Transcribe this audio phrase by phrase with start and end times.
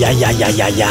[0.00, 0.86] Ja, ja, ja, ja, ja.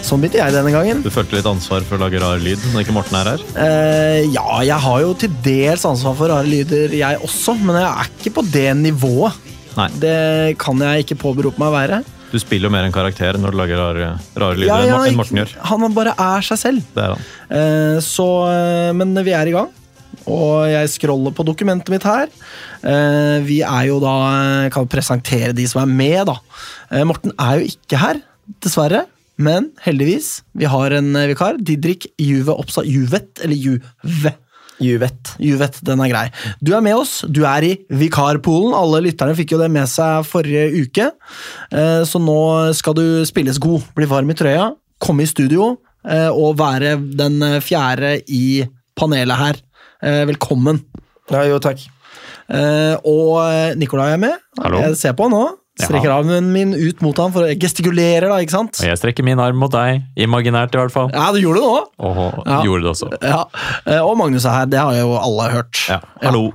[0.00, 1.02] Sånn begynte jeg denne gangen.
[1.04, 3.44] Du følte litt ansvar for å lage rar lyd når ikke Morten er her?
[3.60, 7.90] Eh, ja, jeg har jo til dels ansvar for rare lyder, jeg også, men jeg
[7.90, 9.36] er ikke på det nivået.
[9.76, 9.90] Nei.
[10.00, 10.16] Det
[10.62, 12.00] kan jeg ikke påberope meg å være.
[12.32, 15.20] Du spiller jo mer en karakter når du lager rare, rare lyder Ja, ja, enn
[15.20, 15.56] Morten gjør.
[15.68, 16.90] Han bare er seg selv.
[16.96, 17.30] Det er han.
[17.60, 19.68] Eh, så, eh, men vi er i gang.
[20.30, 22.30] Og jeg scroller på dokumentet mitt her.
[22.84, 24.14] Eh, vi er jo da
[24.64, 26.38] eh, Kan presentere de som er med, da.
[26.90, 28.22] Eh, Morten er jo ikke her,
[28.64, 29.04] dessverre.
[29.36, 31.58] Men heldigvis, vi har en vikar.
[31.58, 34.34] Didrik Juve Opsa Juvet, eller Juve.
[34.82, 35.34] Juvet.
[35.42, 36.24] Juvet, den er grei.
[36.62, 38.74] Du er med oss, du er i vikarpoolen.
[38.78, 41.08] Alle lytterne fikk jo det med seg forrige uke.
[42.10, 42.38] Så nå
[42.74, 44.72] skal du spilles god, bli varm i trøya,
[45.02, 45.76] komme i studio
[46.34, 48.66] og være den fjerde i
[48.98, 49.62] panelet her.
[50.04, 50.82] Eh, Velkommen.
[51.32, 51.80] Ja, jo, takk.
[52.52, 54.40] Eh, Og eh, Nikolai er med.
[54.60, 54.82] Hallo.
[54.84, 55.44] Jeg ser på han nå.
[55.74, 56.20] Strekker Ja.
[56.20, 58.76] armen min ut mot ham for å gestikulere, da, ikke sant?
[58.78, 61.08] Og jeg strekker min arm mot deg, imaginært i hvert fall.
[61.10, 61.80] Ja, du gjorde det nå.
[61.98, 62.60] Oho, Ja.
[62.62, 63.08] gjorde det også.
[63.20, 63.40] Ja.
[63.84, 65.80] Eh, Og Magnus er her, det har jo alle hørt.
[65.88, 65.98] Ja.
[66.22, 66.52] Hallo.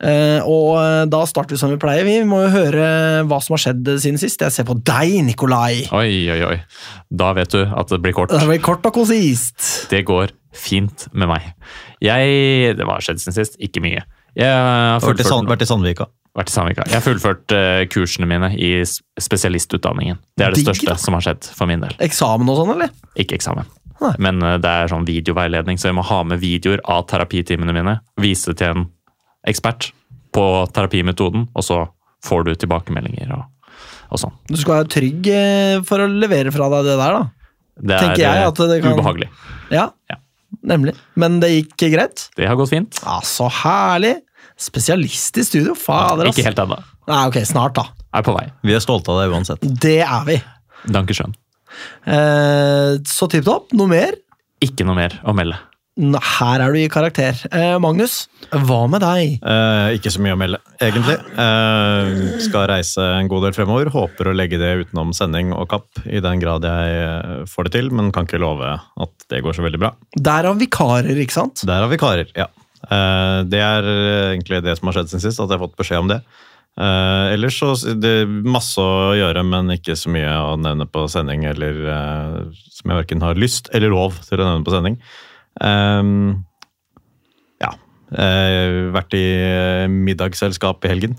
[0.00, 0.44] Ja.
[0.46, 2.04] og da starter vi som vi pleier.
[2.04, 4.38] Vi må jo høre hva som har skjedd siden sist.
[4.38, 5.88] Jeg ser på deg, Nikolai.
[5.90, 6.62] Oi, oi, oi.
[7.10, 8.30] Da vet du at det blir kort.
[8.30, 9.88] Det blir kort og konsist.
[9.90, 11.52] Det går fint med meg.
[12.02, 13.56] Jeg Det var skjedd siden sist.
[13.60, 14.02] Ikke mye.
[14.36, 16.06] Jeg har Vært vært i Sandvika.
[16.36, 16.84] vært i Sandvika.
[16.86, 18.70] Jeg har fullført uh, kursene mine i
[19.20, 20.18] spesialistutdanningen.
[20.38, 20.96] Det er det Digger, største da.
[21.02, 21.94] som har skjedd for min del.
[22.02, 22.90] Eksamen og sånn, eller?
[23.20, 23.68] Ikke eksamen.
[24.00, 24.12] Nei.
[24.22, 27.98] Men uh, det er sånn videoveiledning, så jeg må ha med videoer av terapitimene mine.
[28.22, 28.86] Vise til en
[29.50, 29.90] ekspert
[30.34, 31.82] på terapimetoden, og så
[32.26, 33.46] får du tilbakemeldinger og,
[34.12, 34.34] og sånn.
[34.50, 37.22] Du skal være trygg eh, for å levere fra deg det der, da.
[37.80, 39.28] Det er Tenker jeg at det kan- ubehagelig.
[39.72, 39.86] Ja.
[40.66, 40.94] Nemlig.
[41.20, 42.28] Men det gikk greit?
[42.36, 43.00] Det har gått fint.
[43.04, 44.16] Ja, så herlig.
[44.60, 45.74] Spesialist i studio.
[45.78, 46.36] Fader, ass.
[46.36, 46.80] Ikke helt ennå.
[47.10, 47.86] Nei, ok, snart, da.
[48.16, 48.46] Er på vei.
[48.66, 49.64] Vi er stolte av deg uansett.
[49.82, 50.36] Det er vi.
[50.90, 51.32] Dankeschön.
[52.04, 53.72] Eh, så tipp topp.
[53.78, 54.16] Noe mer?
[54.64, 55.56] Ikke noe mer å melde.
[56.00, 57.36] Her er du i karakter.
[57.52, 59.36] Eh, Magnus, hva med deg?
[59.44, 61.16] Eh, ikke så mye å melde, egentlig.
[61.44, 63.92] Eh, skal reise en god del fremover.
[63.92, 67.74] Håper å legge det utenom sending og kapp i den grad jeg eh, får det
[67.76, 69.94] til, men kan ikke love at det går så veldig bra.
[70.16, 71.64] Der har vikarer, ikke sant?
[71.68, 72.48] Der har vikarer, ja.
[72.80, 73.90] Eh, det er
[74.32, 76.22] egentlig det som har skjedd siden sist, at jeg har fått beskjed om det.
[76.80, 81.04] Eh, ellers så det er masse å gjøre, men ikke så mye å nevne på
[81.12, 82.36] sending, eller eh,
[82.72, 84.96] som jeg verken har lyst eller lov til å nevne på sending.
[85.58, 86.12] Eh,
[87.64, 87.72] ja.
[88.10, 91.18] Uh, vært i eh, middagsselskap i helgen.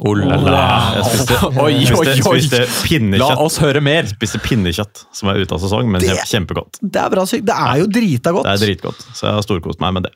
[0.00, 0.60] Oh la la.
[0.96, 2.40] Jeg spiste, Oi, oi, oi.
[2.40, 4.08] spiste La oss høre mer!
[4.08, 6.80] Spiste pinnekjøtt, som er ute av sesong, men Det- kjempegodt.
[6.80, 7.44] Det er bra sykt.
[7.50, 8.48] Det er jo drita godt.
[8.48, 10.14] Det er dritgodt, så jeg har storkost meg med det.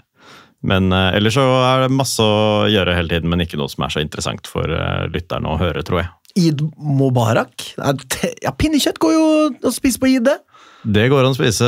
[0.67, 3.85] Men uh, ellers så er det masse å gjøre hele tiden, men ikke noe som
[3.85, 6.09] er så interessant for uh, lytterne å høre, tror jeg.
[6.37, 7.71] Eid Mubarak.
[7.77, 9.27] Ja, Pinnekjøtt går jo
[9.69, 10.39] å spise på Eid, det.
[10.87, 11.67] Det går an å spise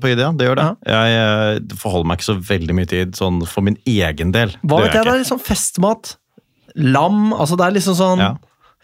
[0.00, 0.30] på ID, ja.
[0.32, 0.66] Det gjør det.
[0.88, 4.54] Jeg eh, forholder meg ikke så veldig mye tid sånn for min egen del.
[4.64, 6.14] Hva vet jeg, det er liksom festmat.
[6.76, 7.30] Lam.
[7.36, 8.34] Altså, det er liksom sånn Ja.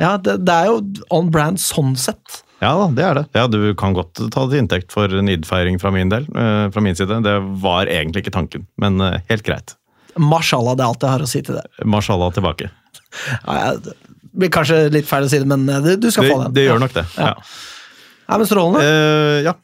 [0.00, 0.78] Ja, det, det er jo
[1.14, 2.40] on brand sånn sett.
[2.62, 3.22] Ja da, det er det.
[3.36, 6.24] Ja, Du kan godt ta det til inntekt for en id-feiring fra min del.
[6.32, 7.20] eh, fra min side.
[7.22, 9.74] Det var egentlig ikke tanken, men eh, helt greit.
[10.16, 11.64] Mashallah, det er alt jeg har å si til det.
[11.88, 12.70] Mashallah tilbake.
[13.46, 13.94] Ja, ja, det
[14.32, 16.56] blir kanskje litt feil å si det, men eh, du, du skal Det, få den.
[16.56, 17.04] det gjør nok det.
[17.20, 17.34] Ja.
[18.28, 18.38] Ja.
[18.38, 18.82] Men Strålende.
[18.82, 19.54] Eh, ja.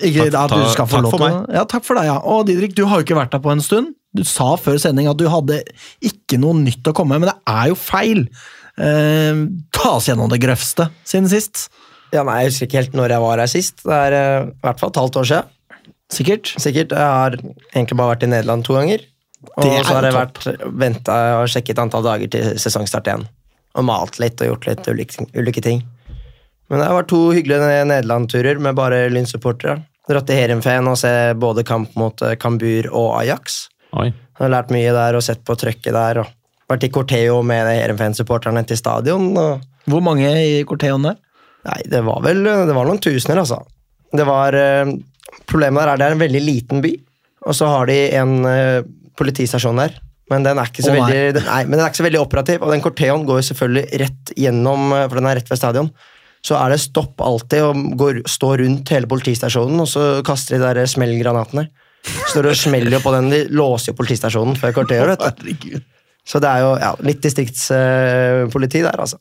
[0.00, 1.54] Ikke takk- at du skal få takk lov for til det.
[1.58, 2.16] Ja, takk for deg, ja.
[2.24, 3.94] Og Didrik, du har jo ikke vært der på en stund.
[4.16, 5.60] Du sa før sending at du hadde
[6.02, 8.24] ikke noe nytt å komme med, men det er jo feil.
[8.80, 9.42] Eh,
[9.76, 11.68] ta oss gjennom det grøvste siden sist.
[12.12, 13.84] Ja, nei, Jeg husker ikke helt når jeg var her sist.
[13.84, 15.56] Det er eh, i hvert fall et halvt år siden.
[16.10, 16.54] Sikkert.
[16.58, 16.90] Sikkert.
[16.90, 19.04] Jeg har egentlig bare vært i Nederland to ganger.
[19.56, 20.40] Og så har jeg vært
[20.80, 23.28] venta og sjekket antall dager til sesongstart igjen.
[23.78, 25.84] Og malt litt og gjort litt ulike, ulike ting.
[26.70, 29.80] Men det har vært to hyggelige Nederland-turer med bare Lyn-supportere.
[30.10, 33.64] Dratt til Heerenveen og se både kamp mot Kambur og Ajax.
[33.98, 34.10] Oi.
[34.10, 36.22] Jeg har lært mye der og sett på trøkket der.
[36.22, 39.32] og Vært i Corteo med Heerenveen-supporterne til stadion.
[39.36, 41.18] og Hvor mange i corteoen der?
[41.66, 43.60] Nei, det var vel det var noen tusener, altså.
[44.16, 44.92] Det var, eh,
[45.50, 46.92] problemet der er det er en veldig liten by,
[47.46, 48.86] og så har de en eh,
[49.18, 49.98] politistasjon der.
[50.30, 52.22] Men den, er ikke så oh, veldig, den, nei, men den er ikke så veldig
[52.22, 55.60] operativ, og den corteoen går jo selvfølgelig rett gjennom, eh, for den er rett ved
[55.60, 55.92] stadion.
[56.46, 60.62] Så er det stopp alltid og går, står rundt hele politistasjonen, og så kaster de
[60.64, 61.66] der smellgranatene.
[62.30, 65.20] Står og smeller jo på den, De låser jo politistasjonen før kvarteret.
[65.20, 65.80] vet du.
[66.24, 69.20] Så det er jo ja, litt distriktspoliti der, altså.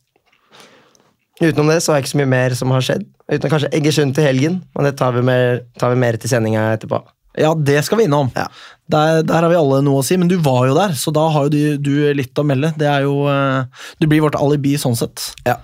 [1.40, 3.06] Utenom det så er det ikke så mye mer som har skjedd.
[3.30, 6.66] Utenom kanskje Egersund til helgen, men det tar vi mer, tar vi mer til sendinga
[6.76, 7.00] etterpå.
[7.40, 8.32] Ja, det skal vi innom.
[8.36, 8.48] Ja.
[8.92, 11.28] Der, der har vi alle noe å si, men du var jo der, så da
[11.32, 12.74] har jo du, du litt å melde.
[12.80, 15.30] Det er jo eh, Du blir vårt alibi sånn sett.
[15.48, 15.60] Ja.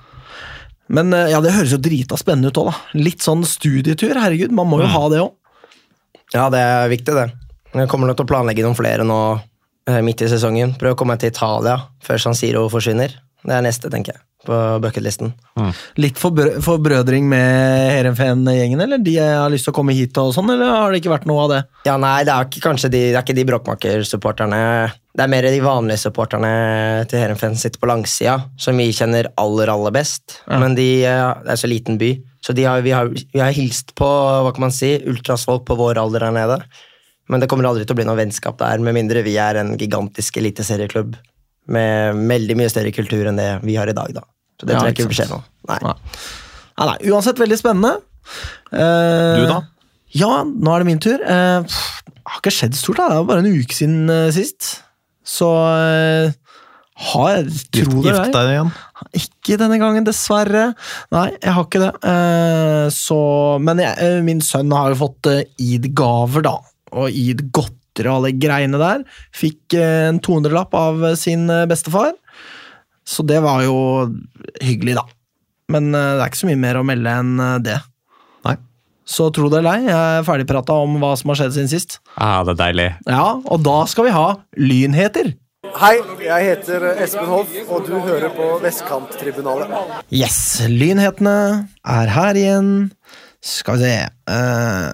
[0.87, 2.99] Men eh, ja, det høres jo drita spennende ut òg, da.
[2.99, 4.53] Litt sånn studietur, herregud.
[4.55, 5.33] Man må jo ha det òg.
[6.33, 7.27] Ja, det er viktig, det.
[7.75, 9.19] Jeg kommer nok til å planlegge noen flere nå
[9.89, 10.75] eh, midt i sesongen.
[10.79, 13.17] Prøve å komme til Italia før San Siro forsvinner.
[13.45, 15.31] Det er neste, tenker jeg, på bucketlisten.
[16.01, 19.01] Litt forbrø forbrødring med Heerenveen-gjengen, eller?
[19.03, 21.45] De har lyst til å komme hit og sånn, eller har det ikke vært noe
[21.45, 21.61] av det?
[21.87, 23.47] Ja, nei, det er ikke kanskje de, det er ikke de.
[25.15, 26.53] Det er mer de vanlige supporterne
[27.09, 30.41] til Heerenveen sitter på langsida, som vi kjenner aller, aller best.
[30.43, 30.59] Ja.
[30.59, 32.11] Men de, eh, det er så liten by,
[32.43, 35.79] så de har, vi, har, vi har hilst på hva kan man si, ultrasfolk på
[35.79, 36.59] vår alder her nede.
[37.31, 39.73] Men det kommer aldri til å bli noe vennskap der, med mindre vi er en
[39.79, 41.15] gigantisk eliteserieklubb
[41.73, 44.13] med veldig mye større kultur enn det vi har i dag.
[44.13, 44.25] da.
[44.59, 45.39] Så det Ja, tror jeg ikke vil skje nå.
[45.69, 45.79] Nei.
[45.83, 45.95] Nei.
[46.75, 47.97] Nei, nei, uansett veldig spennende.
[48.71, 49.59] Uh, Du da?
[50.15, 51.19] Ja, nå er det min tur.
[51.19, 53.09] Eh, pff, det har ikke skjedd stort, da.
[53.11, 54.69] Det er bare en uke siden uh, sist.
[55.25, 55.49] Så
[56.95, 58.69] har jeg Tro det gift deg igjen?
[59.19, 60.69] Ikke denne gangen, dessverre.
[61.11, 61.91] Nei, jeg har ikke det.
[62.07, 63.17] Eh, så,
[63.59, 65.27] men jeg, min sønn har jo fått
[65.59, 66.53] id-gaver, da.
[66.95, 69.03] Og id-godteri og alle greiene der.
[69.35, 72.13] Fikk en 200-lapp av sin bestefar.
[73.05, 73.77] Så det var jo
[74.61, 75.05] hyggelig, da.
[75.71, 77.77] Men eh, det er ikke så mye mer å melde enn eh, det.
[78.47, 78.57] Nei.
[79.05, 81.99] Så tro det eller ei, jeg er ferdigprata om hva som har skjedd siden sist.
[82.17, 82.91] Ah, det er deilig.
[83.09, 85.33] Ja, og da skal vi ha lynheter.
[85.75, 89.73] Hei, jeg heter Espen Hoff, og du hører på Vestkanttribunalet.
[90.13, 90.37] Yes,
[90.69, 91.37] lynhetene
[91.81, 92.69] er her igjen.
[93.45, 93.95] Skal vi se
[94.29, 94.93] uh,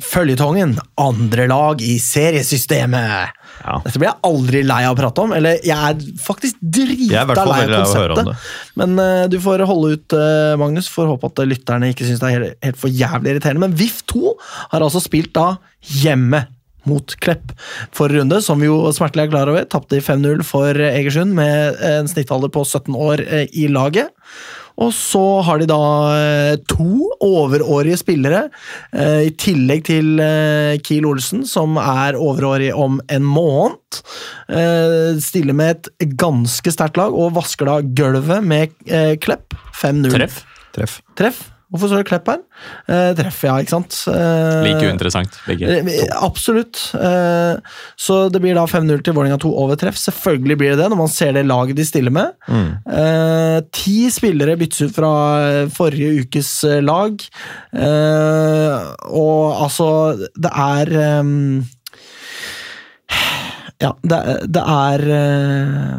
[0.00, 0.76] Føljetongen.
[1.00, 3.39] Andre lag i seriesystemet.
[3.60, 3.78] Ja.
[3.84, 5.34] Dette blir jeg aldri lei av å prate om.
[5.36, 8.46] Eller jeg er faktisk drita lei av konseptet.
[8.80, 10.88] Men uh, du får holde ut, uh, Magnus.
[10.92, 13.66] Får håpe at lytterne ikke syns det er helt, helt for jævlig irriterende.
[13.66, 14.34] Men VIF 2
[14.72, 15.52] har altså spilt da
[16.00, 16.46] hjemme
[16.88, 17.52] mot Klepp
[17.92, 19.66] forrige runde, som vi jo smertelig er klar over.
[19.68, 24.14] Tapte i 5-0 for Egersund med en snittalder på 17 år uh, i laget.
[24.78, 25.80] Og så har de da
[26.14, 28.46] eh, to overårige spillere,
[28.94, 34.02] eh, i tillegg til eh, Kiel Olsen, som er overårig om en måned.
[34.48, 38.76] Eh, Stiller med et ganske sterkt lag, og vasker da gulvet med
[39.20, 39.56] Klepp.
[39.80, 40.12] 5-0.
[40.14, 40.44] Treff.
[40.76, 41.00] Treff.
[41.18, 41.44] Treff.
[41.70, 42.40] Hvorfor står det Klepp her?
[42.90, 43.94] Eh, treffer ja, ikke sant?
[44.10, 45.68] Eh, Like uinteressant, begge.
[45.70, 46.80] Eh, Absolutt.
[46.98, 47.60] Eh,
[48.00, 49.94] Så det blir da 5-0 til Vålerenga 2 over treff.
[50.02, 52.32] Selvfølgelig blir det det, når man ser det laget de stiller med.
[52.50, 55.12] Eh, Ti spillere byttes ut fra
[55.46, 56.50] eh, forrige ukes
[56.82, 57.22] lag.
[57.70, 59.90] Eh, Og altså,
[60.34, 60.96] det er
[63.80, 64.16] ja, det,
[64.52, 65.02] det er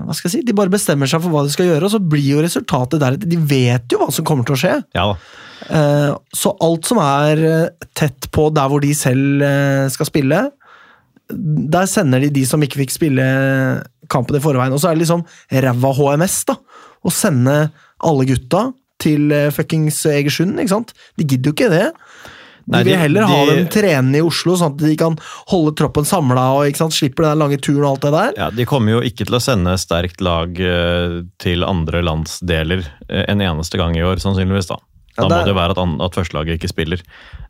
[0.06, 0.41] Hva skal jeg si?
[0.45, 3.29] De bare bestemmer seg for hva de skal gjøre, og så blir jo resultatet deretter.
[3.31, 4.75] De vet jo hva som kommer til å skje.
[4.97, 5.15] Ja da.
[5.69, 10.42] Eh, Så alt som er eh, tett på der hvor de selv eh, skal spille,
[11.31, 13.25] der sender de de som ikke fikk spille
[14.12, 14.74] kampen i forveien.
[14.75, 15.24] Og så er det liksom
[15.63, 16.58] ræva HMS, da.
[17.08, 17.72] Å sende
[18.04, 18.72] alle gutta
[19.02, 20.92] til fuckings Egersund, ikke sant?
[21.18, 21.88] De gidder jo ikke det.
[22.62, 25.16] De Nei, vil de- heller ha dem trenende i Oslo, sånn at de kan
[25.50, 26.94] holde troppen samla og sant?
[26.94, 28.34] slipper den lange turen og alt det der.
[28.38, 30.54] Ja, De kommer jo ikke til å sende sterkt lag
[31.42, 34.68] til andre landsdeler en eneste gang i år, sannsynligvis.
[34.69, 34.78] Da
[35.18, 37.03] Da Ja, må det jo være at, at førstelaget ikke spiller.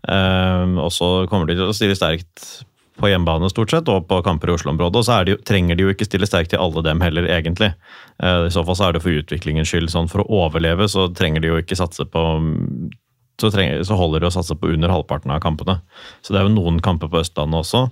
[0.10, 2.66] Eh, og så kommer de til å stille sterkt
[3.02, 5.00] på hjemmebane stort sett, og på kamper i Oslo-området.
[5.00, 7.72] Og så er de, trenger de jo ikke stille sterkt til alle dem heller, egentlig.
[8.22, 9.90] Uh, I så fall så er det for utviklingens skyld.
[9.94, 12.26] sånn For å overleve så trenger de jo ikke satse på
[13.42, 15.80] så, trenger, så holder det å satse på under halvparten av kampene.
[16.22, 17.88] Så det er jo noen kamper på Østlandet også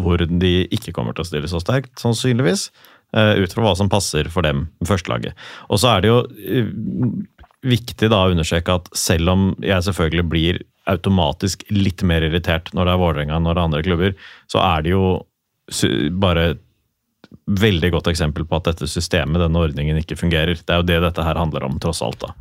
[0.00, 2.68] hvor de ikke kommer til å stille så sterkt, sannsynligvis.
[3.16, 5.34] eh, Ut fra hva som passer for dem, førstelaget.
[5.68, 6.70] Og så er det jo eh,
[7.64, 12.86] viktig da å understreke at selv om jeg selvfølgelig blir automatisk litt mer irritert når
[12.86, 14.16] det er Vålerenga enn når det er andre klubber,
[14.52, 15.04] så er det jo
[16.20, 16.54] bare
[17.48, 20.60] veldig godt eksempel på at dette systemet, denne ordningen, ikke fungerer.
[20.60, 22.20] Det er jo det dette her handler om, tross alt.
[22.20, 22.34] da.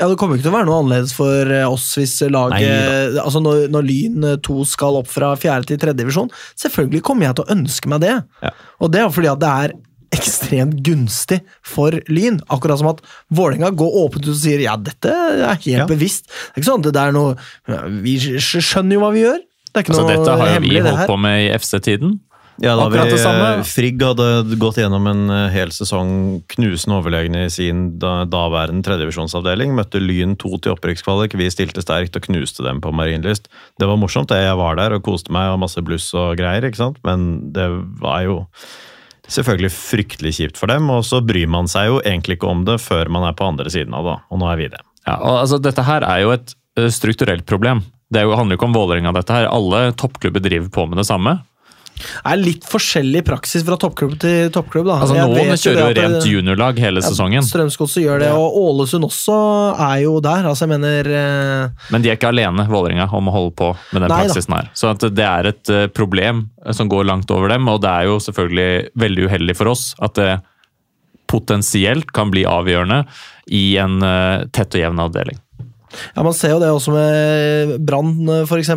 [0.00, 3.38] Ja, Det kommer ikke til å være noe annerledes for eh, oss hvis laget altså
[3.42, 6.32] når, når Lyn 2 skal opp fra fjerde til tredje divisjon.
[6.58, 8.16] Selvfølgelig kommer jeg til å ønske meg det.
[8.42, 8.50] Ja.
[8.82, 9.76] Og det er fordi at det er
[10.14, 12.40] ekstremt gunstig for Lyn.
[12.52, 13.02] Akkurat som at
[13.34, 15.86] Vålerenga går åpent ut og sier ja, dette er helt Ja.
[15.90, 16.28] bevisst.
[16.28, 17.34] Det er ikke sånn det er noe
[18.04, 19.40] Vi skjønner jo hva vi gjør.
[19.74, 22.20] Det er ikke Altså, noe dette har jo vi hemmelig, holdt på med i FC-tiden.
[22.62, 23.64] Ja, da Akkurat vi, det.
[23.66, 29.74] Frigg hadde gått gjennom en eh, hel sesong knusende overlegne i sin da, daværende tredjevisjonsavdeling.
[29.74, 31.34] Møtte Lyn 2 til opprykkskvalik.
[31.34, 33.50] Vi stilte sterkt og knuste dem på Marienlyst.
[33.80, 34.38] Det var morsomt, det.
[34.46, 37.02] Jeg var der og koste meg og masse bluss og greier, ikke sant.
[37.02, 37.66] Men det
[37.98, 38.38] var jo
[39.30, 40.90] selvfølgelig fryktelig kjipt for dem.
[40.92, 43.72] Og så bryr man seg jo egentlig ikke om det før man er på andre
[43.72, 44.18] siden av det.
[44.30, 44.82] Og nå er vi det.
[45.04, 46.54] Ja, og altså, dette her er jo et
[46.92, 47.84] strukturelt problem.
[48.12, 49.48] Det er handler jo ikke om Vålerenga, dette her.
[49.50, 51.38] Alle toppklubber driver på med det samme.
[52.26, 54.88] Er litt forskjellig praksis fra toppklubb til toppklubb.
[54.88, 54.96] da.
[55.04, 59.36] Altså, Noen kjører jo rent juniorlag hele sesongen, Strømsgodset gjør det, og Ålesund også
[59.90, 60.48] er jo der.
[60.50, 61.10] altså jeg mener...
[61.20, 64.56] eh, men de er ikke alene Vålerenga, om å holde på med den Nei praksisen
[64.56, 64.72] her.
[64.74, 68.10] Så det er et eh, problem eh, som går langt over dem, og det er
[68.10, 70.32] jo selvfølgelig veldig uheldig for oss at det
[71.30, 73.04] potensielt kan bli avgjørende
[73.54, 75.40] i en eh, tett og jevn avdeling.
[76.14, 78.74] Ja, Man ser jo det også med Brann, f.eks.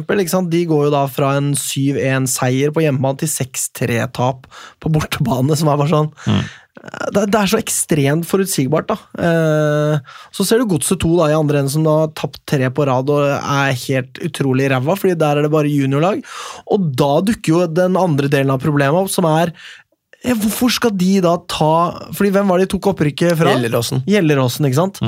[0.51, 4.47] De går jo da fra en 7-1-seier på hjemmebane til 6-3-tap
[4.83, 6.13] på bortebane, som er bare sånn
[7.13, 8.97] det, det er så ekstremt forutsigbart, da.
[9.27, 12.69] Eh, så ser du Godset 2 da, i andre enden, som da har tapt tre
[12.74, 16.24] på rad og er helt utrolig ræva, fordi der er det bare juniorlag.
[16.74, 19.55] Og da dukker jo den andre delen av problemet opp, som er eh,
[20.36, 21.72] Hvorfor skal de da ta
[22.15, 23.53] Fordi hvem var det de tok opprykket fra?
[23.55, 24.03] Gjelleråsen.
[24.10, 25.01] Gjelleråsen, ikke sant?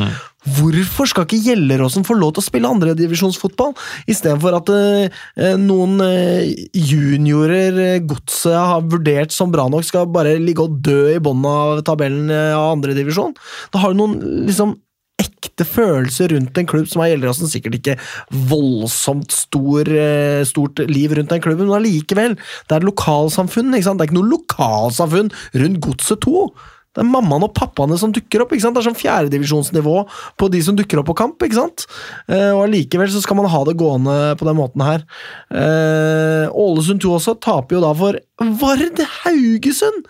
[0.55, 3.73] Hvorfor skal ikke Gjelleråsen få lov til å spille andredivisjonsfotball,
[4.09, 10.37] istedenfor at eh, noen eh, juniorer eh, godset har vurdert som bra nok, skal bare
[10.39, 13.35] ligge og dø i bunnen av tabellen eh, av andredivisjon?
[13.73, 14.15] Da har du noen
[14.47, 14.77] liksom
[15.19, 17.51] ekte følelser rundt en klubb som er Gjelleråsen.
[17.51, 17.97] Sikkert ikke
[18.49, 22.37] voldsomt stor, eh, stort liv rundt den klubben, men allikevel.
[22.67, 23.73] Det er lokalsamfunn.
[23.75, 23.99] ikke sant?
[23.99, 26.51] Det er ikke noe lokalsamfunn rundt Godset 2.
[26.95, 28.51] Det er mammaen og pappaene som dukker opp.
[28.51, 28.75] ikke sant?
[28.75, 29.95] Det er sånn fjerdedivisjonsnivå
[30.37, 31.37] på de som dukker opp på kamp.
[31.45, 31.85] ikke sant?
[32.27, 35.05] Eh, og allikevel så skal man ha det gående på den måten her.
[35.53, 40.05] Eh, Ålesund 2 også taper jo da for Vard Haugesund!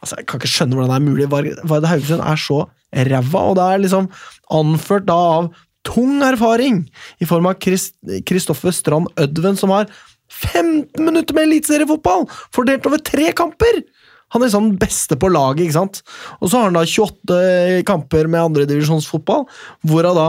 [0.00, 1.64] Altså, Jeg kan ikke skjønne hvordan det er mulig.
[1.68, 4.08] Vard Haugesund er så ræva, og det er liksom
[4.56, 5.50] anført da av
[5.86, 6.82] tung erfaring
[7.20, 9.88] i form av Kristoffer Strand Ødven, som har
[10.30, 13.82] 15 minutter med eliteseriefotball fordelt over tre kamper!
[14.30, 16.04] Han er liksom den beste på laget, ikke sant?
[16.38, 19.48] Og så har han da 28 kamper med andredivisjonsfotball,
[19.90, 20.28] hvorav da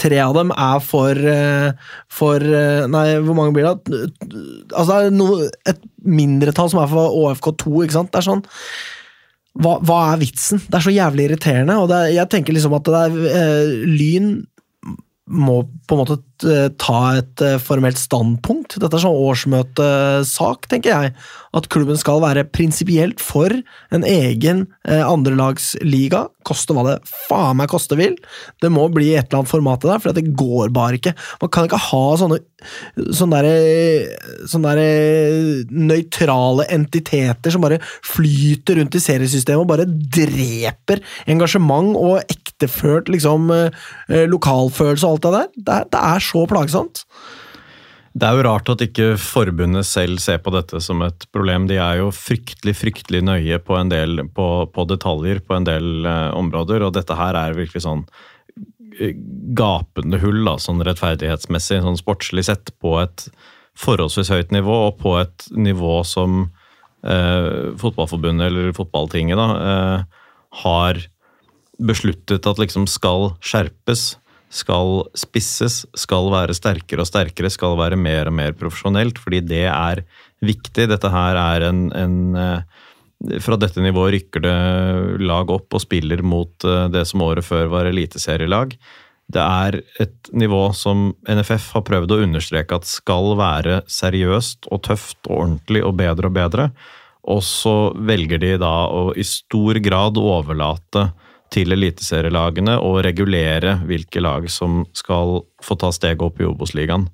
[0.00, 1.70] tre av dem er for, eh,
[2.10, 4.10] for eh, Nei, hvor mange blir det?
[4.74, 8.10] Altså, det er noe, et mindretall som er for ÅFK2, ikke sant?
[8.12, 8.44] Det er sånn
[9.58, 10.60] hva, hva er vitsen?
[10.62, 11.76] Det er så jævlig irriterende.
[11.82, 14.32] og er, Jeg tenker liksom at det er eh, Lyn
[15.30, 16.20] må på en måte
[16.80, 18.78] ta et eh, formelt standpunkt.
[18.80, 21.14] Dette er sånn årsmøtesak, tenker jeg.
[21.56, 23.52] At klubben skal være prinsipielt for
[23.94, 26.26] en egen eh, andrelagsliga.
[26.46, 28.16] Koste hva det faen meg koste vil.
[28.62, 31.16] Det må bli et eller annet format der, for det går bare ikke.
[31.42, 32.40] Man kan ikke ha sånne
[33.16, 41.00] sånne derre sånne der nøytrale entiteter som bare flyter rundt i seriesystemet og bare dreper
[41.30, 45.48] engasjement og ekteført liksom eh, lokalfølelse og alt det der.
[45.56, 47.04] Det er, det er så plagsomt.
[48.10, 51.68] Det er jo rart at ikke forbundet selv ser på dette som et problem.
[51.70, 56.30] De er jo fryktelig fryktelig nøye på del på, på detaljer på en del eh,
[56.34, 58.02] områder, og dette her er virkelig sånn
[58.98, 59.14] eh,
[59.54, 63.28] gapende hull, da, sånn rettferdighetsmessig, sånn sportslig sett, på et
[63.78, 66.48] forholdsvis høyt nivå, og på et nivå som
[67.06, 70.26] eh, Fotballforbundet, eller Fotballtinget, da, eh,
[70.64, 71.04] har
[71.80, 74.16] besluttet at liksom skal skjerpes
[74.50, 79.66] skal spisses, skal være sterkere og sterkere, skal være mer og mer profesjonelt, fordi det
[79.70, 80.02] er
[80.44, 80.88] viktig.
[80.90, 82.78] Dette her er en, en eh,
[83.44, 84.56] Fra dette nivået rykker det
[85.20, 88.74] lag opp og spiller mot eh, det som året før var eliteserielag.
[89.30, 94.82] Det er et nivå som NFF har prøvd å understreke at skal være seriøst og
[94.88, 96.70] tøft og ordentlig og bedre og bedre.
[97.30, 101.10] Og så velger de da å i stor grad overlate
[101.50, 107.08] til eliteserielagene og regulere hvilke lag som skal få ta steget opp i Obos-ligaen.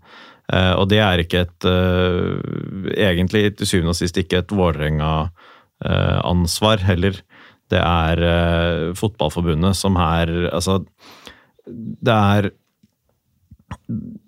[0.52, 2.38] Uh, og det er ikke et uh,
[2.94, 7.14] Egentlig til syvende og sist ikke et Vålerenga-ansvar heller.
[7.66, 10.86] Det er eh, Fotballforbundet som her Altså,
[11.66, 12.54] det er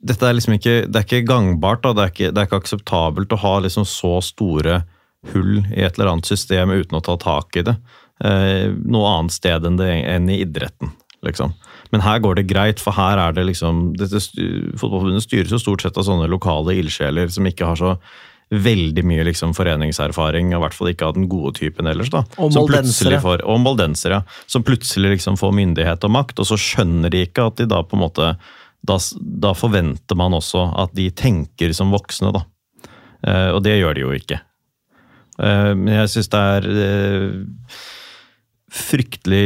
[0.03, 1.85] dette er liksom ikke, det er ikke gangbart.
[1.85, 1.93] Da.
[1.95, 4.75] Det, er ikke, det er ikke akseptabelt å ha liksom så store
[5.33, 7.77] hull i et eller annet system uten å ta tak i det.
[8.25, 10.91] Eh, noe annet sted enn, det, enn i idretten,
[11.23, 11.53] liksom.
[11.93, 14.19] Men her går det greit, for her er det liksom dette,
[14.77, 17.93] Fotballforbundet styres jo stort sett av sånne lokale ildsjeler som ikke har så
[18.51, 22.09] veldig mye liksom foreningserfaring, i hvert fall ikke av den gode typen ellers.
[22.11, 22.23] da.
[22.39, 23.21] Og moldensere.
[23.21, 24.23] får- Og moldensere, ja.
[24.47, 27.83] Som plutselig liksom får myndighet og makt, og så skjønner de ikke at de da
[27.83, 28.37] på en måte
[28.87, 32.45] Da, da forventer man også at de tenker som voksne, da.
[33.27, 34.41] Eh, og det gjør de jo ikke.
[35.43, 37.33] Eh, men jeg syns det er eh,
[38.69, 39.45] fryktelig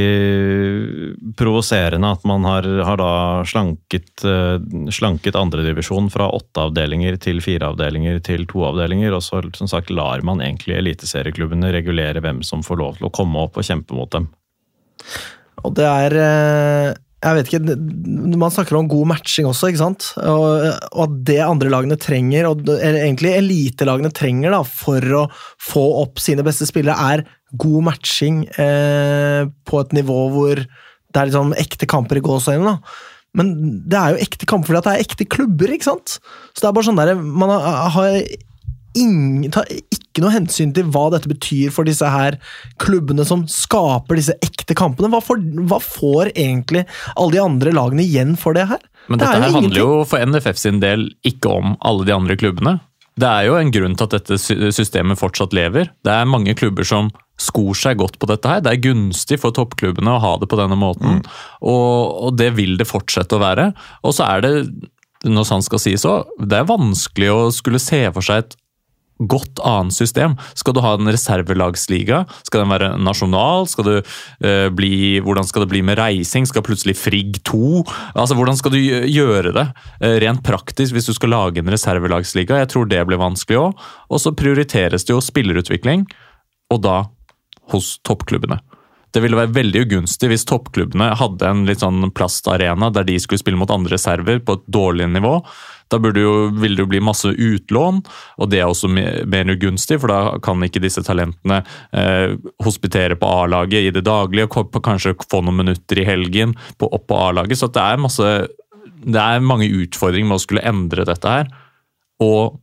[1.38, 3.12] provoserende at man har, har da
[3.46, 4.58] slanket, uh,
[4.90, 9.94] slanket andredivisjon fra åtte avdelinger til fire avdelinger til to avdelinger, og så som sagt
[9.94, 13.94] lar man egentlig eliteserieklubbene regulere hvem som får lov til å komme opp og kjempe
[13.94, 14.26] mot dem.
[15.62, 16.90] Og det er eh,
[17.22, 17.76] jeg vet ikke,
[18.34, 20.08] Man snakker om god matching også, ikke sant?
[20.18, 20.66] Og,
[21.04, 25.22] at det andre lagene trenger, og egentlig elitelagene trenger da, for å
[25.62, 27.24] få opp sine beste spillere, er
[27.60, 32.76] god matching eh, på et nivå hvor det er liksom ekte kamper i gåseøynene.
[32.76, 33.10] da.
[33.36, 33.52] Men
[33.88, 36.18] det er jo ekte kamper fordi det er ekte klubber, ikke sant?
[36.52, 38.18] Så det er bare sånn der, Man har,
[38.98, 42.36] ingen, tar ikke noe hensyn til hva dette betyr for disse her
[42.82, 45.08] klubbene som skaper disse ekte kampene.
[45.12, 46.84] Hva får, hva får egentlig
[47.16, 48.82] alle de andre lagene igjen for det her?
[49.08, 52.36] Men dette det her handler jo for NFF sin del ikke om alle de andre
[52.38, 52.76] klubbene.
[53.22, 54.38] Det er jo en grunn til at dette
[54.74, 55.92] systemet fortsatt lever.
[56.02, 58.62] Det er mange klubber som skor seg godt på dette her.
[58.64, 61.22] Det er gunstig for toppklubbene å ha det på denne måten,
[61.60, 63.70] og, og det vil det fortsette å være.
[64.02, 64.52] Og så er det,
[65.28, 68.58] når sant skal sies òg, det er vanskelig å skulle se for seg et
[69.30, 70.36] godt annet system.
[70.58, 72.22] Skal du ha en reservelagsliga?
[72.46, 73.68] Skal den være nasjonal?
[73.70, 73.94] Skal du,
[74.44, 76.46] eh, bli, hvordan skal det bli med reising?
[76.46, 77.84] Skal plutselig Frigg 2?
[78.14, 79.66] Altså, Hvordan skal du gjøre det
[80.00, 82.58] eh, rent praktisk hvis du skal lage en reservelagsliga?
[82.62, 83.88] Jeg tror det blir vanskelig òg.
[84.10, 86.06] Og så prioriteres det jo spillerutvikling,
[86.72, 87.04] og da
[87.72, 88.60] hos toppklubbene.
[89.12, 93.42] Det ville være veldig ugunstig hvis toppklubbene hadde en litt sånn plastarena der de skulle
[93.42, 95.34] spille mot andre reserver på et dårlig nivå.
[95.92, 98.00] Da jo, vil det jo bli masse utlån,
[98.40, 101.60] og det er også mer ugunstig, for da kan ikke disse talentene
[101.92, 102.34] eh,
[102.64, 107.08] hospitere på A-laget i det daglige, og kanskje få noen minutter i helgen på, opp
[107.10, 107.60] på A-laget.
[107.60, 108.32] Så det er masse
[109.02, 111.50] det er mange utfordringer med å skulle endre dette her.
[112.22, 112.58] Og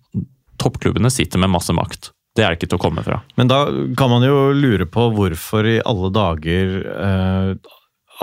[0.60, 2.12] toppklubbene sitter med masse makt.
[2.38, 3.20] Det er ikke til å komme fra.
[3.40, 3.66] Men da
[4.00, 7.74] kan man jo lure på hvorfor i alle dager eh,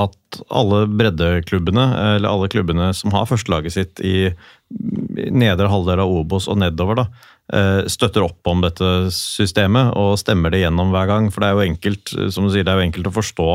[0.00, 1.84] at alle breddeklubbene,
[2.16, 4.30] eller alle klubbene som har førstelaget sitt i
[4.70, 7.06] nedre halvdel av Obos og nedover, da,
[7.52, 11.30] eh, støtter opp om dette systemet og stemmer det gjennom hver gang.
[11.30, 13.48] For det er jo enkelt, som du sier, det er jo enkelt å forstå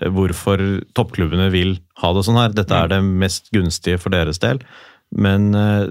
[0.00, 0.64] eh, hvorfor
[0.96, 2.56] toppklubbene vil ha det sånn her.
[2.56, 4.60] Dette er det mest gunstige for deres del.
[5.12, 5.86] Men eh,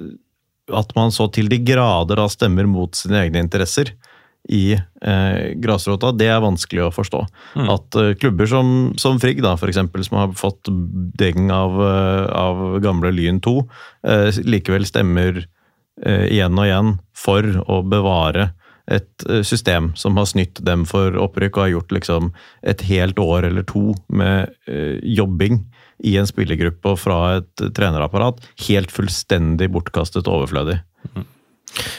[0.73, 3.93] at man så til de grader da stemmer mot sine egne interesser
[4.49, 7.21] i eh, grasrota, det er vanskelig å forstå.
[7.71, 8.67] At eh, klubber som,
[9.01, 10.69] som Frigg, da, for eksempel, som har fått
[11.17, 13.55] deng av, eh, av gamle Lyn 2,
[14.08, 18.51] eh, likevel stemmer eh, igjen og igjen for å bevare
[18.86, 22.34] et eh, system som har snytt dem for opprykk og har gjort liksom
[22.69, 24.53] et helt år eller to med
[25.01, 25.63] jobbing
[26.05, 30.81] i en spillergruppe og fra et trenerapparat helt fullstendig bortkastet og overflødig.
[31.15, 31.31] Men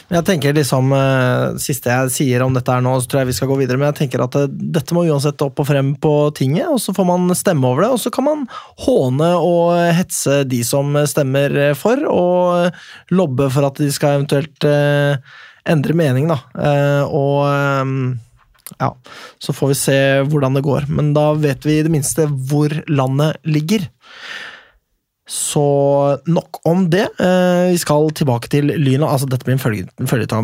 [0.09, 3.37] jeg tenker liksom, eh, Siste jeg sier om dette her nå, så tror jeg vi
[3.37, 3.79] skal gå videre.
[3.79, 6.95] Men jeg tenker at eh, dette må uansett opp og frem på tinget, og så
[6.97, 7.91] får man stemme over det.
[7.95, 8.45] Og så kan man
[8.85, 15.19] håne og hetse de som stemmer for, og lobbe for at de skal eventuelt eh,
[15.67, 16.39] endre mening, da.
[16.55, 18.17] Eh, og eh,
[18.79, 18.91] ja,
[19.39, 20.89] så får vi se hvordan det går.
[20.91, 23.87] Men da vet vi i det minste hvor landet ligger.
[25.27, 25.61] Så
[26.27, 27.03] nok om det.
[27.19, 29.09] Eh, vi skal tilbake til Lyna.
[29.11, 29.87] Altså, dette blir en følge-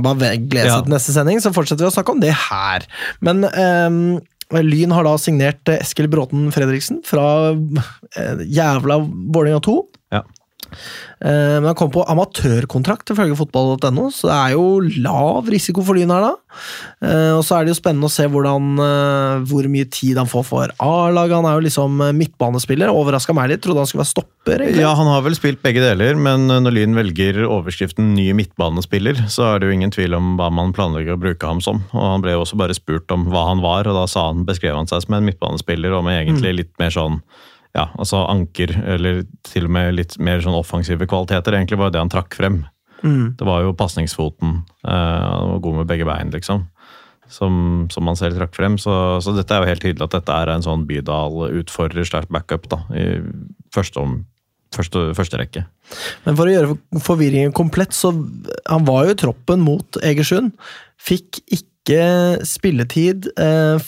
[0.04, 0.82] Bare gled Ja.
[0.82, 2.84] til neste sending, så fortsetter vi å snakke om det her.
[3.22, 4.20] Men eh,
[4.62, 9.00] Lyn har da signert eh, Eskil Bråten Fredriksen fra eh, jævla
[9.34, 9.78] Vålerenga 2.
[10.12, 10.22] Ja.
[11.24, 14.66] Eh, Men han kom på amatørkontrakt ifølge fotball.no, så det er jo
[15.04, 16.34] lav risiko for Lyn her, da.
[17.04, 20.30] Eh, Og så er det jo spennende å se hvordan, eh, hvor mye tid han
[20.30, 21.36] får for A-laget.
[21.40, 22.92] Han er jo liksom midtbanespiller.
[22.94, 24.60] Overraska meg litt, trodde han skulle være stopper.
[24.60, 24.82] egentlig.
[24.84, 29.56] Ja, han har vel spilt begge deler, men når Lyn velger overskriften 'ny midtbanespiller', så
[29.56, 31.84] er det jo ingen tvil om hva man planlegger å bruke ham som.
[31.94, 34.44] Og Han ble jo også bare spurt om hva han var, og da sa han,
[34.46, 37.22] beskrev han seg som en midtbanespiller og med egentlig litt mer sånn
[37.74, 41.56] ja, altså anker, eller til og med litt mer sånn offensive kvaliteter.
[41.58, 42.62] Egentlig var det han trakk frem.
[43.02, 43.34] Mm.
[43.40, 44.60] Det var jo pasningsfoten.
[44.86, 46.68] Eh, han var god med begge bein, liksom.
[47.34, 47.56] Som,
[47.90, 48.78] som man selv trakk frem.
[48.78, 48.94] Så,
[49.26, 52.84] så dette er jo helt tydelig at dette er en sånn Bydal-utfordrer slash backup da,
[52.94, 53.08] i
[53.74, 54.20] første, om,
[54.76, 55.66] første, første rekke.
[56.28, 60.54] Men for å gjøre forvirringen komplett, så han var jo i troppen mot Egersund.
[61.02, 62.04] Fikk ikke
[62.46, 63.82] spilletid eh,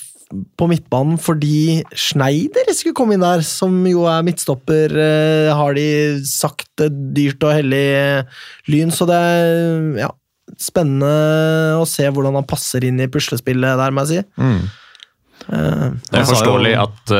[0.58, 5.86] på midtbanen fordi Schneider skulle komme inn der, som jo er midtstopper, eh, har de
[6.30, 8.93] sagt, eh, dyrt og hellig eh, lyn.
[8.93, 10.10] Så det er ja,
[10.62, 14.41] spennende å se hvordan han passer inn i puslespillet der, må jeg si.
[14.41, 14.60] Mm.
[15.45, 17.15] Eh, Det er forståelig at,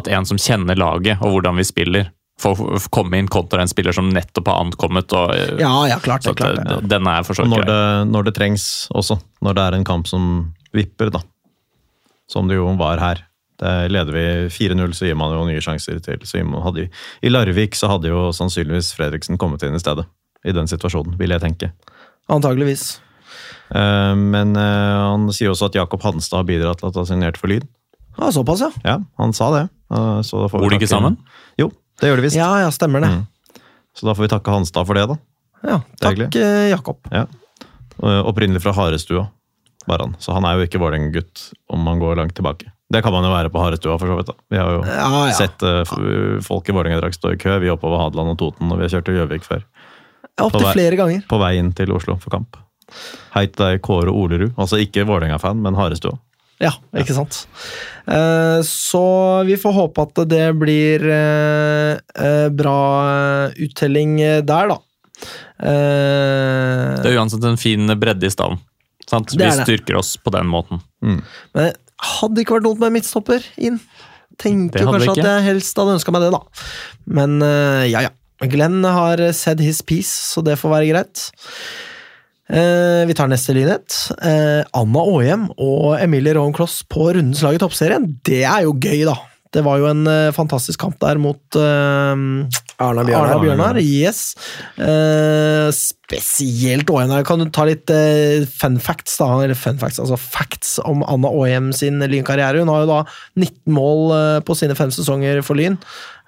[0.00, 3.94] at en som kjenner laget og hvordan vi spiller, får komme inn kontra en spiller
[3.94, 5.12] som nettopp har ankommet.
[5.14, 6.42] Og, ja, ja, klart så det.
[6.42, 6.88] Klart det.
[6.90, 7.76] Den er for så vidt grei.
[8.10, 9.20] når det trengs også.
[9.44, 10.26] Når det er en kamp som
[10.74, 11.20] vipper, da.
[12.30, 13.22] Som det jo var her.
[13.60, 16.18] Det leder vi 4-0, så gir man jo nye sjanser til.
[16.26, 16.88] Så hadde,
[17.22, 20.06] I Larvik så hadde jo sannsynligvis Fredriksen kommet inn i stedet.
[20.44, 21.70] I den situasjonen, vil jeg tenke.
[22.28, 22.98] Antageligvis.
[23.74, 27.10] Eh, Men eh, han sier også at Jakob Hanstad har bidratt til at han har
[27.12, 27.68] signert for Lyd.
[28.18, 28.70] Ja, såpass, ja.
[28.84, 29.62] Ja, han sa det.
[29.92, 31.16] Eh, Så da får Bor de ikke sammen?
[31.60, 32.36] Jo, Det gjør det visst.
[32.40, 33.12] Ja, ja, stemmer det.
[33.12, 33.62] Mm.
[33.94, 35.16] Så da får vi takke Hanstad for det, da.
[35.64, 36.18] Ja, takk,
[36.68, 36.98] Jakob.
[37.12, 37.26] Ja.
[38.02, 39.28] Opprinnelig fra Harestua,
[39.86, 40.14] var han.
[40.22, 42.70] Så han er jo ikke Vålerenga-gutt om man går langt tilbake.
[42.92, 44.26] Det kan man jo være på Harestua, for så vidt.
[44.28, 44.34] da.
[44.52, 45.32] Vi har jo Ja, ja.
[45.36, 47.56] sett uh, folk i Vålerenga-drakt stå i kø.
[47.62, 49.64] Vi oppover Hadeland og Toten, og vi har kjørt til Gjøvik før.
[50.44, 51.24] Opptil flere ganger.
[51.30, 52.56] På vei inn til Oslo for kamp.
[53.34, 54.52] Hei til deg, Kåre Olerud.
[54.60, 56.18] Altså ikke Vålerenga-fan, men Harestua.
[56.62, 57.40] Ja, ikke sant.
[58.06, 59.00] Eh, så
[59.48, 62.78] vi får håpe at det blir eh, bra
[63.58, 64.16] uttelling
[64.46, 64.78] der, da.
[65.58, 68.60] Eh, Det er uansett en fin bredde i stallen.
[69.10, 69.34] Sant?
[69.36, 70.82] Vi er styrker oss på den måten.
[71.04, 71.22] Men
[71.54, 71.72] det
[72.04, 73.78] hadde ikke vært noe med midtstopper inn.
[74.40, 76.40] Tenker kanskje at jeg helst hadde ønska meg det, da.
[77.20, 78.14] Men uh, ja, ja.
[78.50, 81.28] Glenn har said his piece, så det får være greit.
[82.50, 83.94] Uh, vi tar neste lynhet.
[84.18, 88.10] Uh, Anna Aahjem og Emilie Kloss på rundens lag i toppserien.
[88.26, 89.16] Det er jo gøy, da.
[89.54, 92.46] Det var jo en uh, fantastisk kamp der mot uh, Arna
[92.82, 93.42] Arna Bjørnar.
[93.44, 93.78] Bjørnar.
[93.80, 94.34] Yes.
[94.78, 97.26] Uh, spesielt der.
[97.26, 97.90] Kan du ta litt
[98.50, 99.30] fun facts, da?
[99.44, 102.64] Eller fun facts, altså facts om Anna Åhjem sin Lyn-karriere.
[102.64, 103.00] Hun har jo da
[103.38, 105.78] 19 mål på sine fem sesonger for Lyn.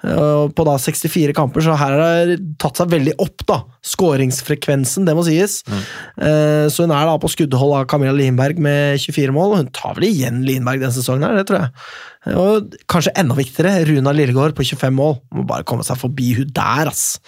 [0.06, 3.60] På da 64 kamper, så her har det tatt seg veldig opp, da.
[3.86, 5.60] Skåringsfrekvensen, det må sies.
[5.66, 5.80] Mm.
[6.70, 9.56] Så hun er da på skuddhold av Camilla Lindberg med 24 mål.
[9.60, 11.86] Hun tar vel igjen Lindberg denne sesongen, her, det tror jeg.
[12.34, 15.18] Og kanskje enda viktigere, Runa Lillegård på 25 mål.
[15.34, 17.18] Må bare komme seg forbi hun der, ass.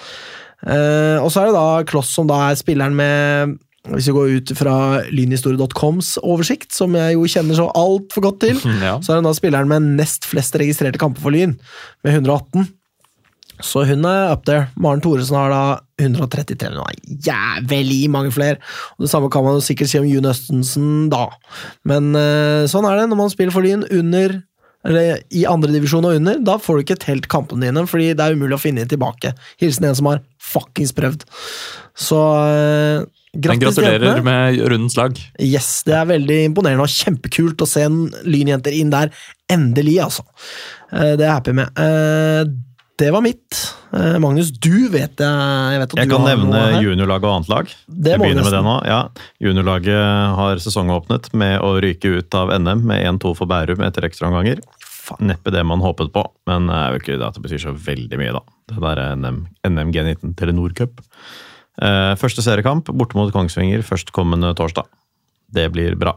[0.67, 3.59] Eh, og så er det da Kloss som da er spilleren med
[3.95, 4.75] hvis vi går ut fra
[5.15, 8.97] lynhistorie.coms oversikt, som jeg jo kjenner så altfor godt til, Ja.
[9.03, 11.57] så er hun da spilleren med nest flest registrerte kamper for Lyn,
[12.05, 12.69] med 118.
[13.59, 14.69] Så hun er up there.
[14.79, 15.63] Maren Thoresen har da
[15.99, 16.69] 133.
[16.71, 16.95] Hun har
[17.27, 18.61] jævlig mange flere.
[18.95, 21.25] Og Det samme kan man jo sikkert si om June Østensen, da.
[21.89, 24.39] Men eh, sånn er det når man spiller for Lyn under
[24.87, 26.39] eller i andredivisjon og under.
[26.47, 29.33] Da får du ikke telt kampene dine, fordi det er umulig å finne tilbake.
[29.59, 31.27] Hilsen en som har fuckings prøvd.
[31.99, 33.03] Så eh,
[33.37, 34.25] grattis gratulerer jentene.
[34.25, 35.19] med rundens lag.
[35.41, 39.11] Yes, det er veldig imponerende og kjempekult å se en lynjenter inn der.
[39.51, 40.25] Endelig, altså.
[40.93, 41.69] Eh, Det er jeg happy med.
[41.79, 42.45] Eh,
[42.99, 43.55] Det var mitt.
[43.95, 47.25] Eh, Magnus, du vet jeg, jeg vet at Jeg du kan har nevne juniorlaget juniorlag
[47.29, 47.67] og annet lag.
[47.89, 48.75] Det Jeg begynner med det nå.
[48.87, 49.09] Ja,
[49.41, 54.59] Juniorlaget har sesongåpnet med å ryke ut av NM med 1-2 for Bærum etter ekstraomganger.
[55.21, 57.73] Neppe det man håpet på, men jeg er jo ikke det at det betyr så
[57.73, 58.43] veldig mye, da.
[58.69, 61.01] Det der er NM, NM G19 Telenor Cup.
[61.79, 64.89] Eh, første seriekamp borte mot Kongsvinger førstkommende torsdag.
[65.55, 66.17] Det blir bra.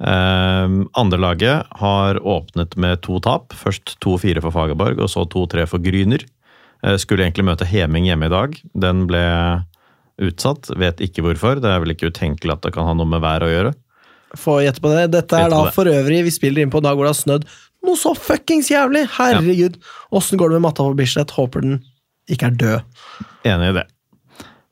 [0.00, 3.52] Andre Andrelaget har åpnet med to tap.
[3.52, 6.24] Først 2-4 for Fagerborg, og så 2-3 for Gryner.
[6.84, 8.56] Eh, skulle egentlig møte Heming hjemme i dag.
[8.72, 9.24] Den ble
[10.20, 10.70] utsatt.
[10.80, 11.60] Vet ikke hvorfor.
[11.60, 13.74] Det er vel ikke utenkelig at det kan ha noe med været å gjøre.
[14.40, 15.10] Få gjette på det.
[15.12, 15.74] Dette er da det.
[15.74, 17.48] for øvrig Vi spiller inn på en dag hvor det har snødd
[17.86, 19.06] noe så fuckings jævlig!
[19.16, 19.78] Herregud!
[20.12, 21.32] Åssen går det med matta på Bislett?
[21.32, 21.78] Håper den
[22.30, 23.00] ikke er død.
[23.48, 23.86] Enig i det.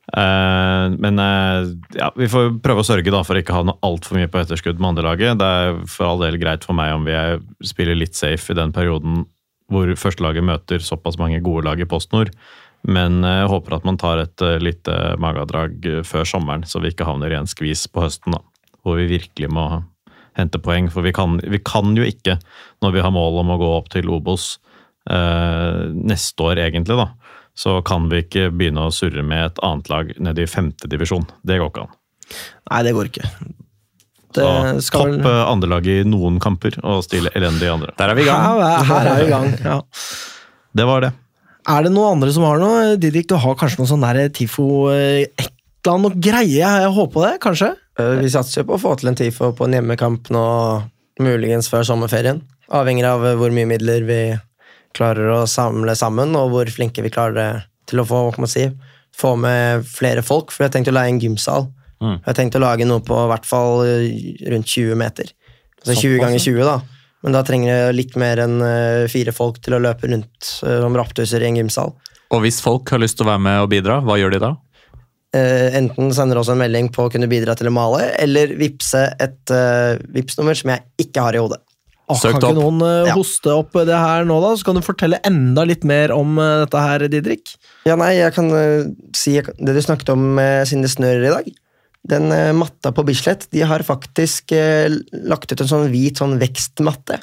[0.09, 3.81] Eh, men eh, ja, vi får prøve å sørge da, for å ikke ha noe
[3.85, 5.37] altfor mye på etterskudd med andrelaget.
[5.41, 8.57] Det er for all del greit for meg om vi er, spiller litt safe i
[8.57, 9.25] den perioden
[9.69, 12.33] hvor førstelaget møter såpass mange gode lag i PostNord.
[12.87, 16.81] Men eh, jeg håper at man tar et eh, lite magedrag eh, før sommeren, så
[16.81, 18.35] vi ikke havner i en skvis på høsten.
[18.35, 18.43] da,
[18.83, 19.67] Hvor vi virkelig må
[20.39, 20.89] hente poeng.
[20.93, 22.39] For vi kan, vi kan jo ikke,
[22.83, 24.55] når vi har mål om å gå opp til Obos
[25.11, 27.11] eh, neste år, egentlig, da,
[27.59, 31.25] så kan vi ikke begynne å surre med et annet lag nede i femte divisjon.
[31.43, 31.97] Det går ikke an.
[32.71, 33.29] Nei, det går ikke.
[34.29, 37.95] Det Så skal Topp eh, andrelag i noen kamper og stille elendig i andre.
[37.97, 38.45] Der er vi i gang.
[38.45, 39.49] Her, her er vi i gang.
[39.71, 39.79] Ja.
[40.79, 41.09] Det var det.
[41.69, 42.95] Er det noen andre som har noe?
[43.01, 46.61] Didrik, du har kanskje noe sånn der TIFO eh, Et eller annet noe greie?
[46.61, 47.73] Jeg håper det, kanskje?
[47.99, 50.45] Eh, Vi satser jo på å få til en TIFO på en hjemmekamp nå,
[51.25, 52.39] muligens før sommerferien.
[52.69, 54.21] Avhengig av hvor mye midler vi
[54.97, 58.67] klarer å samle sammen, og hvor flinke vi klarer til å få, si,
[59.15, 60.53] få med flere folk.
[60.53, 61.67] For jeg har tenkt å leie en gymsal.
[61.99, 62.15] Mm.
[62.15, 65.33] Jeg har tenkt å lage noe på hvert fall eh, rundt 20 meter.
[65.81, 66.77] Altså 20 ganger 20, da.
[67.25, 70.87] Men da trenger jeg litt mer enn eh, fire folk til å løpe rundt om
[70.87, 71.93] som rapptusser i en gymsal.
[72.29, 74.55] Og hvis folk har lyst til å være med og bidra, hva gjør de da?
[75.29, 79.03] Uh, enten sender oss en melding på å kunne bidra til å male, eller vippse
[79.21, 81.59] et uh, Vipps-nummer som jeg ikke har i hodet.
[82.09, 82.73] Åh, Søk kan det ikke opp.
[82.79, 83.13] noen Ja.
[83.13, 84.55] hoste opp det her nå, da?
[84.57, 87.51] Så kan du fortelle enda litt mer om uh, dette her, Didrik.
[87.85, 91.33] Ja, nei, jeg kan uh, si det du snakket om uh, siden det snør i
[91.35, 91.49] dag.
[92.09, 94.53] Den matta på Bislett, de har faktisk
[95.27, 97.17] lagt ut en sånn hvit sånn vekstmatte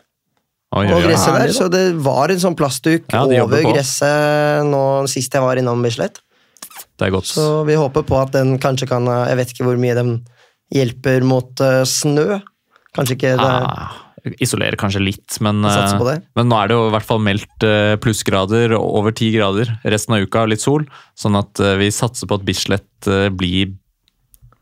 [0.76, 1.52] Oi, på gresset der.
[1.56, 6.20] Så det var en sånn plastduk Ja, over gresset nå sist jeg var innom Bislett.
[7.00, 7.24] Det er godt.
[7.32, 10.12] Så vi håper på at den kanskje kan Jeg vet ikke hvor mye den
[10.76, 12.42] hjelper mot snø.
[12.94, 13.96] Kanskje ikke det, Ah,
[14.42, 17.94] Isolerer kanskje litt, men, eh, men nå er det jo i hvert fall meldt eh,
[18.02, 20.86] plussgrader over ti grader resten av uka, litt sol.
[21.18, 23.76] Sånn at eh, vi satser på at Bislett blir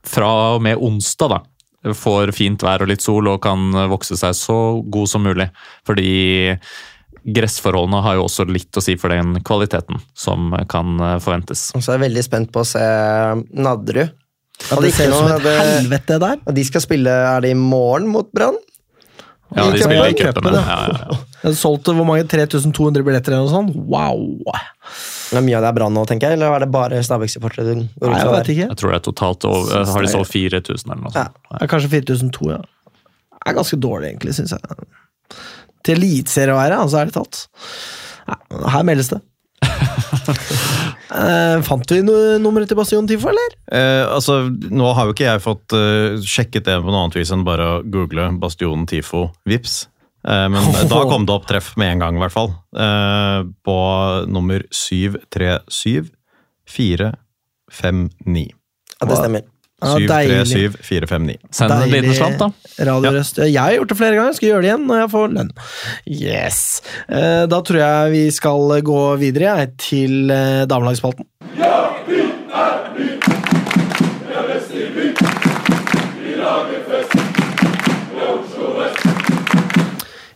[0.04, 1.94] fra og med onsdag, da.
[1.96, 5.48] Får fint vær og litt sol og kan vokse seg så god som mulig.
[5.84, 6.12] Fordi
[7.24, 11.70] gressforholdene har jo også litt å si for den kvaliteten som kan forventes.
[11.76, 12.84] Og så er jeg veldig spent på å se
[13.52, 14.12] Nadderud.
[14.70, 16.38] Ja, det ser ut som et helvete der.
[16.46, 18.56] Og de skal spille Er det i morgen mot Brann?
[19.54, 20.60] Ja, de spiller i cupen, ja.
[20.64, 21.16] Ja, ja, ja.
[21.44, 21.56] Jeg
[21.98, 23.74] hvor mange 3200 billetter eller noe sånt.
[23.76, 24.54] Wow!
[25.34, 27.74] Men mye av det er bra nå, tenker jeg, eller er det bare Stabæk-supportere?
[28.00, 28.68] jeg vet ikke.
[28.70, 31.26] Jeg tror det er totalt over, har de solgt 4000 eller noe Ja.
[31.28, 31.38] sånt.
[31.50, 31.58] Ja.
[31.68, 32.62] er kanskje 4002, ja.
[33.44, 34.88] Det er ganske dårlig, egentlig, syns jeg.
[35.84, 37.44] Til eliteserie å være, altså, ærlig talt.
[38.26, 38.38] Ja,
[38.78, 39.20] her meldes det.
[41.12, 43.56] Eh, fant vi no nummeret til Bastion Tifo, eller?
[43.68, 47.32] Uh, altså, nå har jo ikke jeg fått uh, sjekket det på noe annet vis
[47.34, 49.84] enn bare å google Bastion Tifo Vips.
[50.24, 50.56] Men
[50.88, 52.54] da kom det opp treff med en gang, i hvert fall.
[52.72, 53.74] På
[54.24, 56.08] nummer 737
[56.64, 58.46] 459.
[58.96, 59.44] Ja, det stemmer.
[59.84, 61.36] Ja, 737 459.
[61.54, 62.50] Send en liten slant, da.
[62.90, 63.38] Radiorøst.
[63.42, 63.50] Ja.
[63.50, 65.52] Jeg har gjort det flere ganger, skal gjøre det igjen når jeg får lønn.
[66.10, 66.58] Yes!
[67.08, 71.28] Eh, da tror jeg vi skal gå videre jeg, til er damelagsspalten.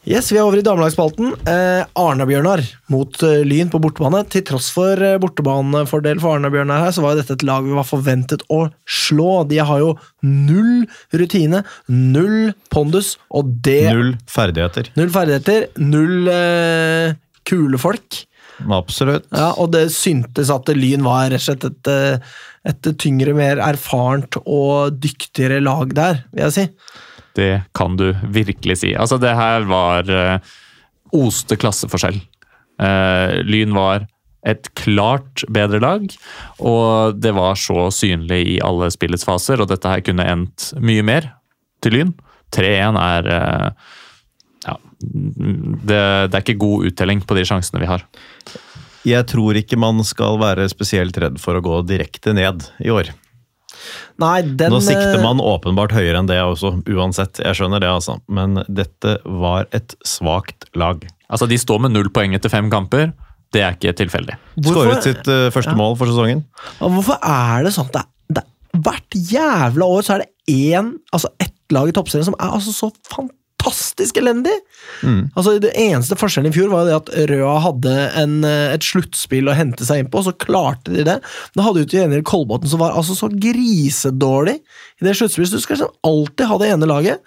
[0.08, 1.34] Yes, Vi er over i damelagsspalten.
[1.44, 4.22] Eh, Arna-Bjørnar mot eh, Lyn på bortebane.
[4.32, 7.74] Til tross for eh, bortebanefordel for Arna-Bjørnar her, så var jo dette et lag vi
[7.76, 9.42] var forventet å slå.
[9.50, 9.90] De har jo
[10.24, 11.60] null rutine,
[11.92, 14.88] null pondus, og det Null ferdigheter.
[14.96, 17.12] Null ferdigheter, null eh,
[17.44, 18.22] kule folk.
[18.64, 19.28] Absolutt.
[19.28, 22.40] Ja, og det syntes at Lyn var rett og slett et, eh,
[22.72, 26.66] et tyngre, mer erfarent og dyktigere lag der, vil jeg si.
[27.38, 28.92] Det kan du virkelig si.
[28.98, 30.54] Altså, det her var uh,
[31.14, 32.20] oste klasseforskjell.
[32.82, 34.08] Uh, Lyn var
[34.46, 36.06] et klart bedre lag,
[36.62, 41.04] og det var så synlig i alle spillets faser, og dette her kunne endt mye
[41.06, 41.32] mer
[41.84, 42.12] til Lyn.
[42.54, 43.94] 3-1 er uh,
[44.64, 48.06] ja, det, det er ikke god uttelling på de sjansene vi har.
[49.06, 53.12] Jeg tror ikke man skal være spesielt redd for å gå direkte ned i år.
[54.22, 57.40] Nei, den Nå sikter eh, man åpenbart høyere enn det også, uansett.
[57.44, 58.18] Jeg skjønner det, altså.
[58.28, 61.06] Men dette var et svakt lag.
[61.28, 63.12] Altså, De står med null poeng etter fem kamper.
[63.54, 64.36] Det er ikke tilfeldig.
[64.60, 65.78] Skåret sitt uh, første Ja.
[65.78, 66.44] mål for sesongen.
[66.84, 68.04] Og Hvorfor er det sånn at det,
[68.36, 68.44] det,
[68.84, 72.74] hvert jævla år så er det én, altså ett lag i toppserien som er altså
[72.76, 73.37] så fantastisk
[74.18, 74.54] elendig?
[75.02, 75.30] Mm.
[75.34, 79.48] Altså Det eneste forskjellen i fjor var det at Røa hadde en, eh, et sluttspill
[79.48, 81.18] å hente seg inn på, og så klarte de det.
[81.54, 85.50] Da hadde jo til gjengjeld Kolbotn som var altså så grisedårlig i det sluttspillet.
[85.50, 87.20] Så du skal alltid ha det ene laget.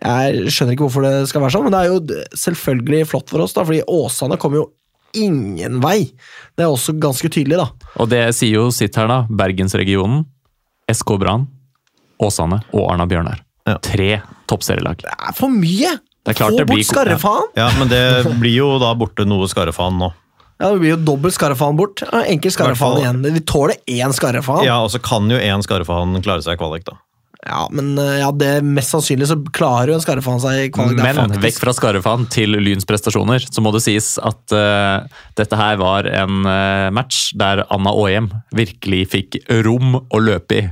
[0.00, 3.44] Jeg skjønner ikke hvorfor det skal være sånn, men det er jo selvfølgelig flott for
[3.44, 4.70] oss, da, fordi Åsane kommer jo
[5.14, 6.10] ingen vei.
[6.56, 7.90] Det er også ganske tydelig, da.
[8.02, 9.22] Og det sier jo sitt her, da.
[9.30, 10.24] Bergensregionen,
[10.90, 11.46] SK Brann,
[12.22, 13.44] Åsane og Arna Bjørnar.
[13.64, 13.78] Ja.
[13.80, 14.18] Tre
[14.50, 15.00] toppserielag.
[15.04, 15.94] Det er for mye!
[16.24, 17.48] Det Få det blir- bort skarrefaen!
[17.56, 18.02] Ja, men det
[18.40, 20.12] blir jo da borte noe skarrefaen nå.
[20.60, 22.02] Ja, Det blir jo dobbelt skarrefaen bort.
[22.24, 23.22] Enkel skarrefaen igjen.
[23.34, 24.64] Vi tåler én skarrefaen.
[24.64, 26.96] Ja, og så kan jo én skarrefaen klare seg i kvalik, da.
[27.44, 30.96] Ja, men eh, ja, det mest sannsynlig så klarer jo en skarrefaen seg i kvalik.
[31.02, 35.04] Men faktisk- vekk fra skarrefaen til Lyns prestasjoner, så må det sies at uh,
[35.36, 40.64] dette her var en uh, match der Anna Aahjem virkelig fikk rom å løpe i.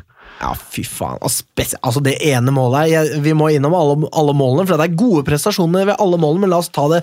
[0.43, 1.21] Ja, fy faen.
[1.23, 5.23] Altså, det ene målet jeg, Vi må innom alle, alle målene, for det er gode
[5.29, 7.03] prestasjoner ved alle målene, men la oss ta det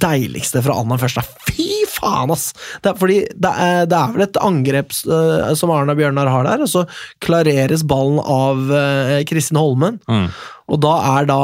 [0.00, 1.20] deiligste fra Anna først.
[1.20, 1.44] da.
[1.50, 2.54] Fy faen, ass!
[2.80, 6.48] Det er, fordi det er, det er vel et angrep uh, som Arna Bjørnar har
[6.48, 6.86] der, og så
[7.24, 10.00] klareres ballen av uh, Kristin Holmen.
[10.08, 10.30] Mm.
[10.72, 11.40] Og da er da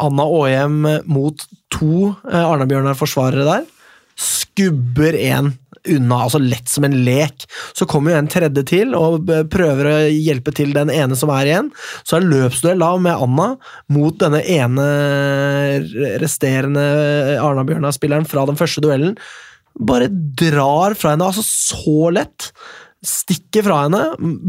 [0.00, 3.68] Anna Aahjem mot to uh, Arna-Bjørnar-forsvarere der.
[4.20, 5.54] Skubber én
[5.88, 7.46] unna, altså lett som en lek.
[7.76, 11.48] Så kommer jo en tredje til og prøver å hjelpe til den ene som er
[11.48, 11.70] igjen.
[12.04, 13.48] Så er løpsduell da med Anna
[13.92, 14.88] mot denne ene
[16.22, 16.84] resterende
[17.40, 19.16] Arna-Bjørnar-spilleren fra den første duellen.
[19.80, 22.50] Bare drar fra henne, altså så lett
[23.06, 24.02] stikker fra henne.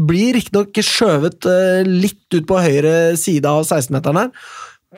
[0.08, 4.50] Blir riktignok skjøvet eh, litt ut på høyre side av 16-meteren her.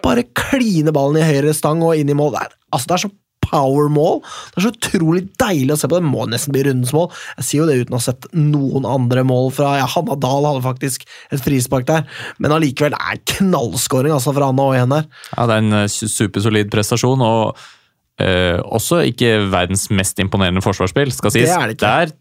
[0.02, 2.34] Bare kline ballen i høyre stang og inn i mål.
[2.34, 3.12] Det er, altså, det er så
[3.44, 4.20] power mål.
[4.52, 6.00] Det er så utrolig deilig å se på.
[6.00, 7.10] Det må nesten bli rundens mål.
[7.38, 10.48] Jeg sier jo det uten å ha sett noen andre mål fra ja, Hanna Dahl
[10.48, 12.04] hadde faktisk et frispark der,
[12.42, 15.08] men allikevel er knallskåring altså, fra Anna igjen der.
[15.34, 17.60] Ja, Det er en eh, supersolid prestasjon, og
[18.22, 21.50] eh, også ikke verdens mest imponerende forsvarsspill, skal sies.
[21.50, 21.94] Det er det ikke.
[21.94, 22.20] Der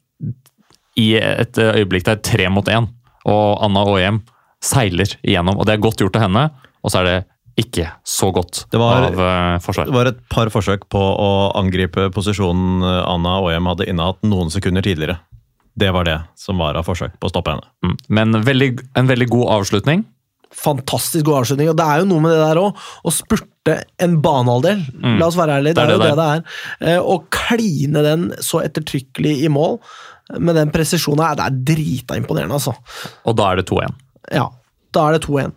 [1.00, 2.90] i et øyeblikk det er tre mot én,
[3.26, 4.22] og Anna Aahjem
[4.64, 5.58] seiler igjennom.
[5.60, 6.48] Og det er godt gjort av henne,
[6.84, 7.20] og så er det
[7.60, 9.86] ikke så godt Det var- av forsvar.
[9.86, 14.82] Det var et par forsøk på å angripe posisjonen Anna Aahjem hadde innehatt noen sekunder
[14.82, 15.20] tidligere.
[15.78, 17.66] Det var det som var av forsøk på å stoppe henne.
[17.84, 17.96] Mm.
[18.10, 20.06] Men veldig, en veldig god avslutning.
[20.54, 21.70] Fantastisk god avslutning.
[21.70, 22.76] Og det er jo noe med det der òg.
[23.06, 24.84] Å spurte en banehalvdel.
[25.18, 26.44] La oss være ærlige, det, er jo det det er.
[26.82, 29.80] Eh, Å kline den så ettertrykkelig i mål
[30.40, 32.76] med den presisjonen her, det er drita imponerende, altså.
[33.26, 33.98] Og da er det 2-1.
[34.32, 34.46] Ja,
[34.96, 35.54] da er det 2-1.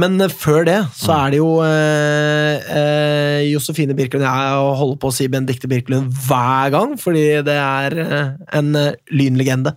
[0.00, 5.10] Men eh, før det så er det jo eh, eh, Josefine Birkelund Jeg holder på
[5.10, 8.74] å si Benedicte Birkelund hver gang, fordi det er eh, en
[9.14, 9.76] lynlegende.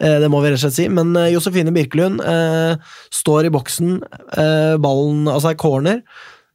[0.00, 0.86] Det må vi rett og slett si.
[0.88, 3.98] Men Josefine Birkelund eh, står i boksen,
[4.32, 6.00] eh, ballen Altså er corner.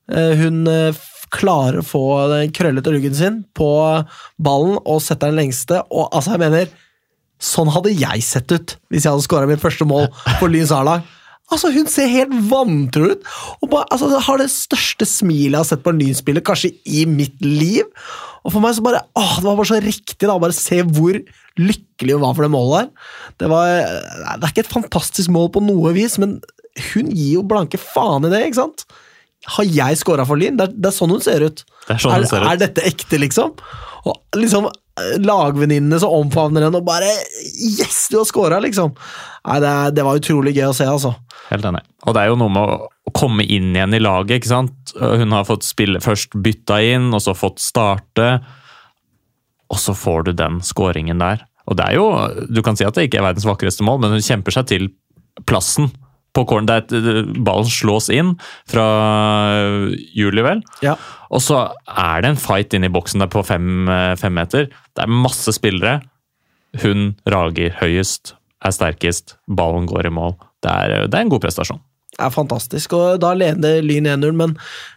[0.06, 0.66] Hun
[1.34, 3.70] klarer å få den krøllete ruggen sin på
[4.42, 5.82] ballen og setter den lengste.
[5.90, 6.74] Og altså, jeg mener
[7.42, 10.08] Sånn hadde jeg sett ut hvis jeg hadde skåra mitt første mål
[10.40, 11.04] for Lyns A-lag.
[11.54, 13.26] Altså, Hun ser helt vantro ut!
[13.62, 17.06] Og bare, altså, Har det største smilet jeg har sett på en Lyn-spiller, kanskje i
[17.10, 17.86] mitt liv.
[18.46, 21.20] Og for meg så bare, åh, Det var bare så riktig da, bare se hvor
[21.56, 23.10] lykkelig hun var for det målet der.
[23.40, 23.70] Det, var,
[24.36, 26.40] det er ikke et fantastisk mål på noe vis, men
[26.92, 28.84] hun gir jo blanke faen i det, ikke sant?
[29.56, 30.58] Har jeg scora for Lyn?
[30.60, 31.62] Det det er sånn hun ser ut.
[31.86, 32.50] Det er sånn hun ser ut.
[32.50, 33.54] er dette ekte, liksom?
[34.10, 34.68] Og liksom
[35.20, 37.10] Lagvenninnene som omfavner henne og bare
[37.44, 38.94] Yes, du har scora, liksom!
[39.46, 41.12] Nei, det, det var utrolig gøy å se, altså.
[41.52, 41.84] Helt enig.
[42.08, 44.96] Og det er jo noe med å komme inn igjen i laget, ikke sant.
[44.98, 48.30] Hun har fått spille først bytta inn, og så fått starte.
[49.70, 51.44] Og så får du den scoringen der.
[51.66, 52.08] Og det er jo
[52.54, 54.90] Du kan si at det ikke er verdens vakreste mål, men hun kjemper seg til
[55.50, 55.92] plassen
[56.36, 56.84] på corner.
[56.86, 58.36] Det er ballen slås inn
[58.70, 58.86] fra
[60.16, 60.64] Juli, vel.
[60.86, 60.98] Ja.
[61.32, 63.88] Og så er det en fight inn i boksen der på fem,
[64.20, 64.70] fem meter.
[64.70, 66.00] Det er masse spillere.
[66.84, 70.36] Hun rager høyest, er sterkest, ballen går i mål.
[70.66, 71.82] Det er, det er en god prestasjon.
[72.16, 74.54] Er fantastisk, og da leder Lyn 1-0, men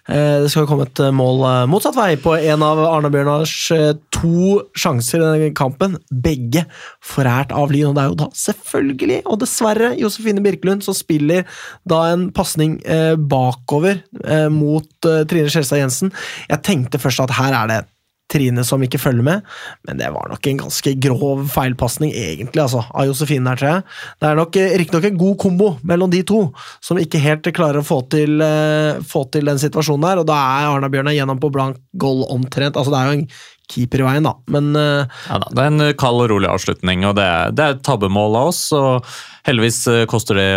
[0.07, 4.61] eh, det skal komme et mål eh, motsatt vei på en av Arne-Bjørnars eh, to
[4.79, 5.97] sjanser i denne kampen.
[6.15, 6.63] Begge
[7.03, 11.43] forært av Lyn, og det er jo da selvfølgelig, og dessverre, Josefine Birkelund som spiller
[11.91, 16.15] da en pasning eh, bakover eh, mot eh, Trine Skjelstad Jensen.
[16.47, 17.85] Jeg tenkte først at her er det
[18.29, 19.45] Trine som ikke følger med,
[19.89, 23.85] men det var nok en ganske grov feilpasning, egentlig, altså, av Josefine her, tror jeg.
[24.21, 26.43] Det er nok eh, riktignok en god kombo mellom de to,
[26.85, 30.37] som ikke helt klarer å få til, uh, få til den situasjonen der, og da
[30.37, 32.77] er Arna Bjørnar gjennom på blank goal omtrent.
[32.77, 33.27] Altså, det er jo en
[33.73, 37.09] keeper i veien, da, men uh, Ja, da, det er en kald og rolig avslutning,
[37.09, 38.67] og det er, det er et tabbemål av oss.
[38.77, 39.09] og
[39.49, 40.51] Heldigvis koster det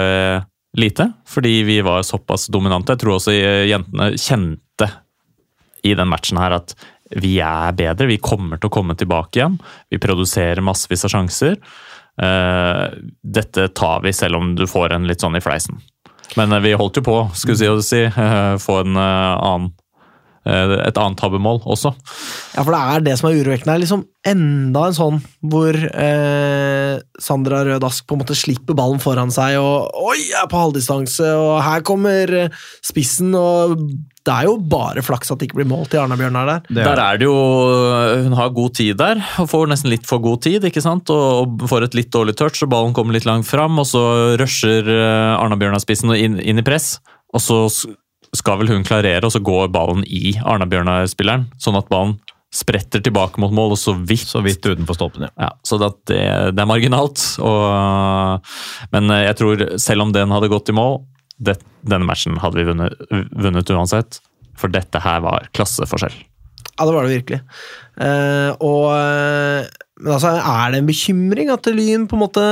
[0.76, 2.92] lite, fordi vi var såpass dominante.
[2.92, 4.92] Jeg tror også jentene kjente
[5.88, 6.76] i den matchen her at
[7.20, 9.58] vi er bedre, vi kommer til å komme tilbake igjen.
[9.92, 11.58] Vi produserer massevis av sjanser.
[12.22, 12.86] Eh,
[13.22, 15.80] dette tar vi selv om du får en litt sånn i fleisen.
[16.40, 18.04] Men eh, vi holdt jo på, skulle si, å si,
[18.66, 19.72] få en eh, annen
[20.46, 21.92] et annet tabbemål også.
[22.56, 23.76] Ja, for det er det som er urovekkende.
[23.76, 25.20] Er liksom enda en sånn
[25.52, 30.40] hvor eh, Sandra Rød Ask på en måte slipper ballen foran seg, og oi, jeg
[30.42, 33.78] er på halvdistanse, og her kommer eh, spissen, og
[34.22, 36.66] det er jo bare flaks at det ikke blir mål til Arna-Bjørnar der.
[36.70, 37.38] Det Der er det jo
[38.28, 40.66] Hun har god tid der, og får nesten litt for god tid.
[40.70, 41.10] ikke sant?
[41.10, 44.38] Og og får et litt dårlig touch, og ballen kommer litt langt fram, og så
[44.42, 47.00] rusher eh, Arna-Bjørnar-spissen inn, inn i press.
[47.34, 47.58] Og så
[48.38, 51.50] skal vel hun klarere, og så går ballen i Arna-Bjørnar-spilleren.
[51.62, 52.18] Sånn at ballen
[52.52, 55.32] spretter tilbake mot mål, og så vidt Så vidt utenfor stolpen, ja.
[55.40, 57.24] ja, så det, det er marginalt.
[57.40, 58.50] Og,
[58.92, 61.00] men jeg tror selv om den hadde gått i mål,
[61.42, 63.00] det, denne matchen hadde vi vunnet,
[63.32, 64.20] vunnet uansett.
[64.60, 66.14] For dette her var klasseforskjell.
[66.76, 67.40] Ja, det var det virkelig.
[68.00, 69.68] Uh, og eh,
[70.02, 72.46] Men altså, er det en bekymring at Lyn på en måte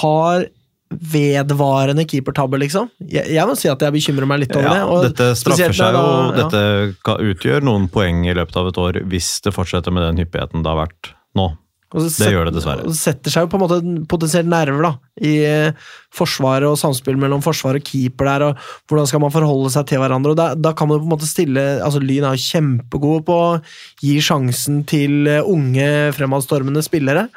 [0.00, 0.46] har
[0.90, 2.88] vedvarende keepertabbe, liksom?
[3.02, 4.78] Jeg, jeg må si at jeg bekymrer meg litt over det.
[4.80, 6.06] Ja, og dette straffer seg jo.
[6.06, 6.46] ja.
[6.46, 10.62] Dette utgjør noen poeng i løpet av et år hvis det fortsetter med den hyppigheten
[10.64, 11.52] det har vært nå.
[11.96, 12.82] Det set- gjør det dessverre.
[12.90, 13.76] Det setter seg jo på en måte
[14.10, 14.90] potensielt nerver da,
[15.22, 19.70] i eh, forsvaret og samspill mellom forsvar og keeper der, og hvordan skal man forholde
[19.72, 20.34] seg til hverandre.
[20.34, 23.38] og Da, da kan man på en måte stille altså Lyn er jo kjempegode på
[23.38, 23.48] å
[24.02, 27.28] gi sjansen til eh, unge, fremadstormende spillere.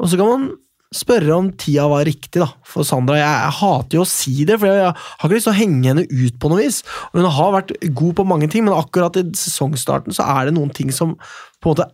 [0.00, 0.48] Og så kan man
[0.94, 3.18] spørre om tida var riktig da, for Sandra.
[3.20, 5.60] Jeg, jeg hater jo å si det, for jeg, jeg har ikke lyst til å
[5.60, 6.80] henge henne ut på noe vis.
[7.10, 10.56] Og Hun har vært god på mange ting, men akkurat i sesongstarten så er det
[10.58, 11.14] noen ting som
[11.60, 11.88] på en måte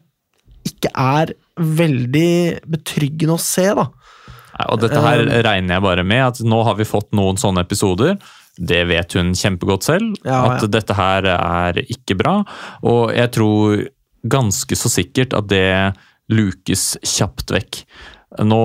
[0.66, 3.86] ikke er veldig betryggende å se, da.
[4.56, 7.62] Nei, Og dette her regner jeg bare med, at nå har vi fått noen sånne
[7.66, 8.16] episoder.
[8.56, 12.38] Det vet hun kjempegodt selv, Ja, at dette her er ikke bra.
[12.88, 13.84] Og jeg tror
[14.26, 15.68] ganske så sikkert at det
[16.32, 17.82] lukes kjapt vekk.
[18.42, 18.62] Nå,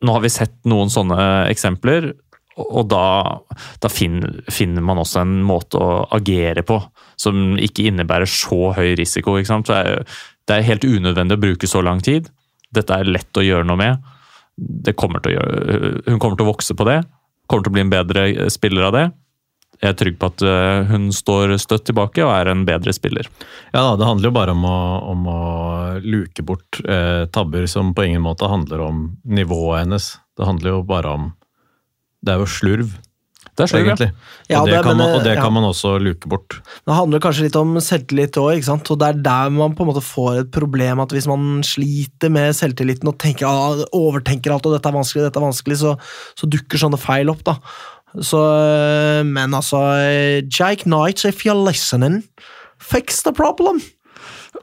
[0.00, 1.18] nå har vi sett noen sånne
[1.50, 2.12] eksempler,
[2.58, 3.38] Og da,
[3.78, 6.80] da finner, finner man også en måte å agere på
[7.14, 9.36] som ikke innebærer så høy risiko.
[9.46, 10.02] Så det er,
[10.48, 12.26] det er helt unødvendig å bruke så lang tid.
[12.74, 14.02] Dette er lett å gjøre noe med.
[14.98, 16.98] Kommer gjøre, hun kommer til å vokse på det.
[17.46, 19.06] Kommer til å bli en bedre spiller av det.
[19.78, 23.28] Jeg er trygg på at eh, hun står støtt tilbake og er en bedre spiller.
[23.70, 24.78] Ja da, Det handler jo bare om å,
[25.14, 25.40] om å
[26.02, 30.16] luke bort eh, tabber som på ingen måte handler om nivået hennes.
[30.38, 31.28] Det handler jo bare om
[32.24, 32.96] Det er jo slurv,
[33.54, 34.08] Det er slurv, egentlig.
[34.50, 35.42] Ja, og det, det- kan, man, og det ja.
[35.42, 36.56] kan man også luke bort.
[36.86, 40.02] Det handler kanskje litt om selvtillit òg, og det er der man på en måte
[40.02, 40.98] får et problem.
[41.04, 45.28] At hvis man sliter med selvtilliten og tenker, ah, overtenker alt og dette er vanskelig,
[45.28, 45.94] dette er vanskelig, så,
[46.34, 47.46] så dukker sånne feil opp.
[47.46, 47.58] da.
[48.16, 49.82] Så, øh, men altså
[50.48, 52.24] Jake Knight, if you're listening,
[52.80, 53.82] fix the problem!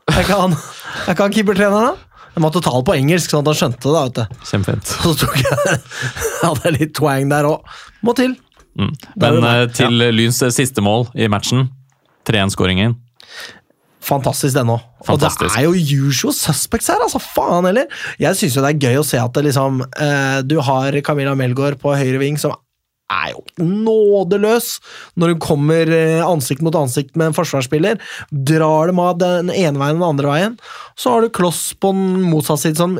[0.10, 0.56] Er ikke han,
[1.18, 1.98] kan keepertreneren.
[2.36, 4.26] Jeg måtte ta det på engelsk, sånn at han skjønte det.
[4.66, 4.92] vet du.
[4.92, 5.78] Så tok jeg
[6.44, 7.78] hadde jeg litt twang der òg.
[8.04, 8.36] Må til.
[8.76, 8.92] Mm.
[9.16, 10.12] Men der, til ja.
[10.12, 11.70] Lyns siste mål i matchen,
[12.28, 12.98] 3-1-skåringen.
[14.06, 14.84] Fantastisk den òg.
[15.10, 17.88] Og det er jo usual suspects her, altså faen heller!
[18.22, 21.36] Jeg syns jo det er gøy å se at det liksom eh, Du har Camilla
[21.38, 22.54] Melgaard på høyre ving, som
[23.12, 24.70] er jo nådeløs
[25.20, 28.00] når hun kommer eh, ansikt mot ansikt med en forsvarsspiller.
[28.32, 30.58] Drar dem av den ene veien og den andre veien.
[30.98, 32.98] Så har du Kloss på den motsatte side, som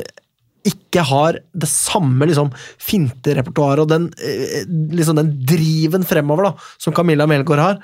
[0.66, 2.50] ikke har det samme liksom,
[2.82, 6.52] finterepertoaret og den, eh, liksom, den driven fremover da,
[6.82, 7.80] som Camilla Melgaard har.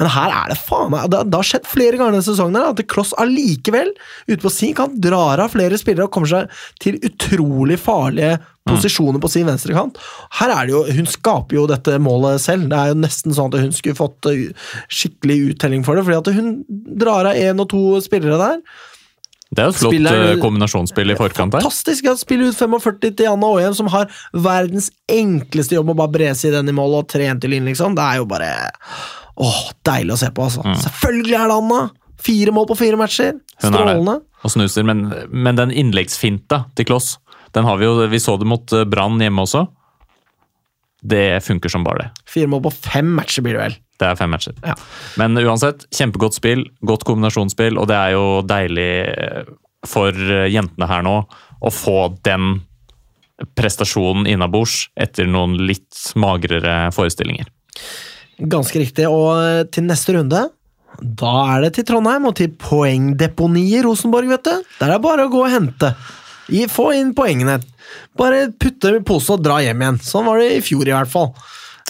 [0.00, 2.80] Men her er det faen meg Det, det har skjedd flere ganger denne sesongen at
[2.90, 3.92] Kloss allikevel,
[4.26, 9.20] ute på sin kant, drar av flere spillere og kommer seg til utrolig farlige posisjoner
[9.20, 9.98] på sin venstrekant.
[10.40, 12.70] Her er det jo, Hun skaper jo dette målet selv.
[12.72, 16.20] Det er jo nesten sånn at hun skulle fått eh, skikkelig uttelling for det, fordi
[16.22, 16.50] at hun
[16.98, 18.62] drar av én og to spillere der.
[19.54, 21.60] Det er jo et flott Spiller- eh, kombinasjonsspill i forkant der.
[21.62, 22.08] Fantastisk!
[22.10, 26.48] At Spille ut 45 til Janne Åhjem, som har verdens enkleste jobb å bare brese
[26.48, 27.94] i den i mål, og 3-1 til inn, liksom.
[27.94, 28.48] Det er jo bare
[29.42, 30.64] Åh, deilig å se på, altså.
[30.84, 31.82] Selvfølgelig er det Anna!
[32.24, 33.34] Fire mål på fire matcher.
[33.34, 33.42] Mm.
[33.58, 33.68] Er.
[33.68, 34.18] Strålende.
[34.44, 37.16] Og snuser, men, men den innleggsfinta til Kloss,
[37.54, 39.66] den har vi jo Vi så det mot eh, Brann hjemme også.
[41.04, 42.24] Det funker som bare det.
[42.30, 43.76] Fire mål på fem matcher blir det vel.
[44.00, 44.56] Det er fem matcher.
[44.64, 44.74] Ja.
[45.20, 49.50] Men uansett, kjempegodt spill, godt kombinasjonsspill, og det er jo deilig eh,
[49.86, 51.18] for eh, jentene her nå
[51.64, 52.62] å få den
[53.58, 57.48] prestasjonen innabords etter noen litt magrere forestillinger.
[58.38, 59.08] Ganske riktig.
[59.10, 60.46] Og eh, til neste runde
[61.02, 64.52] da er det til Trondheim og til poengdeponiet i Rosenborg, vet du.
[64.78, 65.90] Der er det bare å gå og hente.
[66.54, 67.58] I, få inn poengene.
[68.18, 70.00] Bare putte dem i posen og dra hjem igjen.
[70.04, 71.32] Sånn var det i fjor, i hvert fall.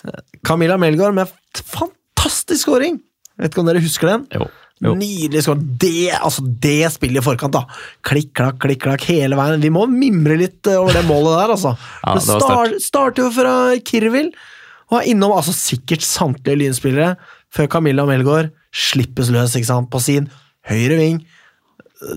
[0.05, 3.01] Eh, Camilla Melgaard med fantastisk scoring!
[3.41, 4.29] Vet ikke om dere husker den?
[4.33, 4.49] Jo.
[4.85, 5.61] Nydelig skår.
[5.81, 7.65] Det, altså det spillet i forkant, da.
[8.07, 9.63] Klikk, klakk, klikk, klakk hele veien.
[9.63, 11.75] Vi må mimre litt eh, over det målet der, altså.
[12.03, 13.55] Ja, det start, starter jo fra
[13.87, 14.33] Kirvil,
[14.91, 17.15] og er innom altså sikkert samtlige Lynspillere
[17.55, 20.29] før Camilla Melgaard slippes løs ikke sant, på sin
[20.69, 21.23] høyre ving.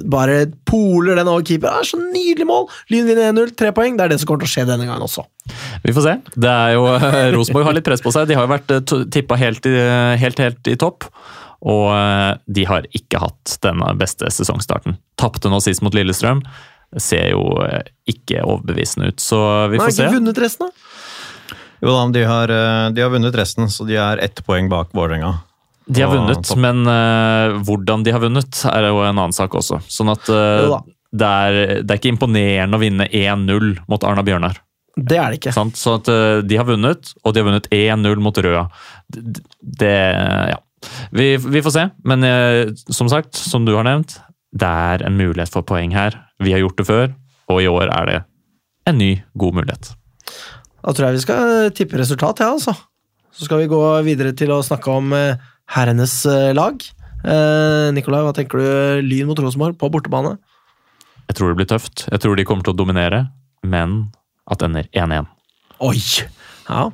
[0.10, 1.70] Bare poler den over keeper.
[1.70, 2.66] Det er så nydelig mål!
[2.92, 3.96] Lyn vinner 1-0, tre poeng.
[3.98, 5.24] Det er det som kommer til å skje denne gangen også.
[5.86, 6.16] Vi får se.
[6.36, 6.88] Det er jo,
[7.38, 8.28] Rosenborg har litt press på seg.
[8.30, 9.68] De har jo vært eh, tippa helt,
[10.24, 11.08] helt, helt i topp.
[11.66, 14.98] Og eh, de har ikke hatt denne beste sesongstarten.
[15.20, 16.44] Tapte nå sist mot Lillestrøm.
[17.02, 19.40] Ser jo eh, ikke overbevisende ut, så
[19.72, 20.06] vi har får se.
[20.06, 20.87] ikke vunnet resten, da.
[21.84, 24.94] Jo da, de har, eh, de har vunnet resten, så de er ett poeng bak
[24.98, 25.36] Vålerenga.
[25.88, 29.80] De har vunnet, men uh, hvordan de har vunnet, er jo en annen sak også.
[29.88, 30.82] Sånn at uh,
[31.16, 34.60] det, er, det er ikke imponerende å vinne 1-0 mot Arna Bjørnar.
[34.98, 35.54] Det er det ikke.
[35.56, 38.68] Sånn, Så at uh, de har vunnet, og de har vunnet 1-0 mot Røa.
[39.08, 39.98] Det, det
[40.52, 40.60] Ja.
[41.12, 44.20] Vi, vi får se, men eh, som sagt, som du har nevnt,
[44.54, 46.16] det er en mulighet for poeng her.
[46.44, 47.08] Vi har gjort det før,
[47.50, 48.20] og i år er det
[48.88, 49.90] en ny, god mulighet.
[50.84, 52.74] Da tror jeg vi skal tippe resultat, ja, altså.
[53.34, 55.42] Så skal vi gå videre til å snakke om eh,
[55.76, 56.82] herrenes eh, lag.
[57.28, 58.68] Eh, Nikolai, hva tenker du?
[59.06, 60.36] Lyn mot Rosenborg på bortebane?
[61.28, 62.06] Jeg tror det blir tøft.
[62.08, 63.26] Jeg tror de kommer til å dominere,
[63.68, 64.08] men
[64.48, 65.28] at ender 1-1.
[65.84, 66.00] Oi!
[66.68, 66.88] Ja.